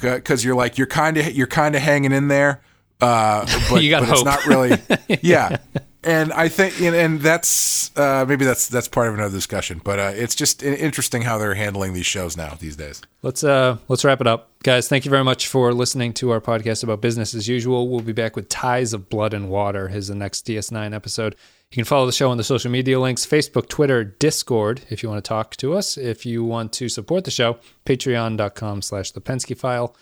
[0.00, 2.62] Because you're like you're kind of you're kind of hanging in there,
[3.00, 4.76] uh, but, You got but it's not really.
[5.22, 5.58] yeah,
[6.02, 9.98] and I think and, and that's uh, maybe that's that's part of another discussion, but
[9.98, 13.02] uh, it's just interesting how they're handling these shows now these days.
[13.22, 14.50] Let's uh let's wrap it up.
[14.62, 17.88] Guys, thank you very much for listening to our podcast about business as usual.
[17.88, 21.36] We'll be back with Ties of Blood and Water, is the next DS9 episode.
[21.70, 25.08] You can follow the show on the social media links, Facebook, Twitter, Discord, if you
[25.08, 25.96] want to talk to us.
[25.96, 29.94] If you want to support the show, patreon.com slash the Pensky file.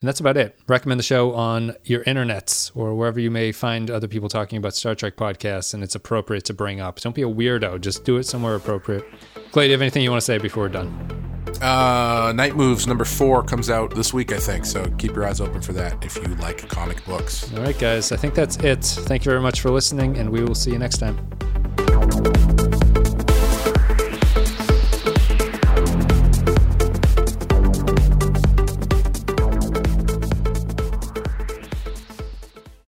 [0.00, 0.56] And that's about it.
[0.68, 4.74] Recommend the show on your internets or wherever you may find other people talking about
[4.74, 7.00] Star Trek podcasts and it's appropriate to bring up.
[7.00, 7.80] Don't be a weirdo.
[7.80, 9.04] Just do it somewhere appropriate.
[9.50, 11.28] Clay, do you have anything you want to say before we're done?
[11.60, 14.66] Uh, Night Moves number four comes out this week, I think.
[14.66, 17.52] So keep your eyes open for that if you like comic books.
[17.54, 18.12] All right, guys.
[18.12, 18.84] I think that's it.
[18.84, 22.67] Thank you very much for listening, and we will see you next time.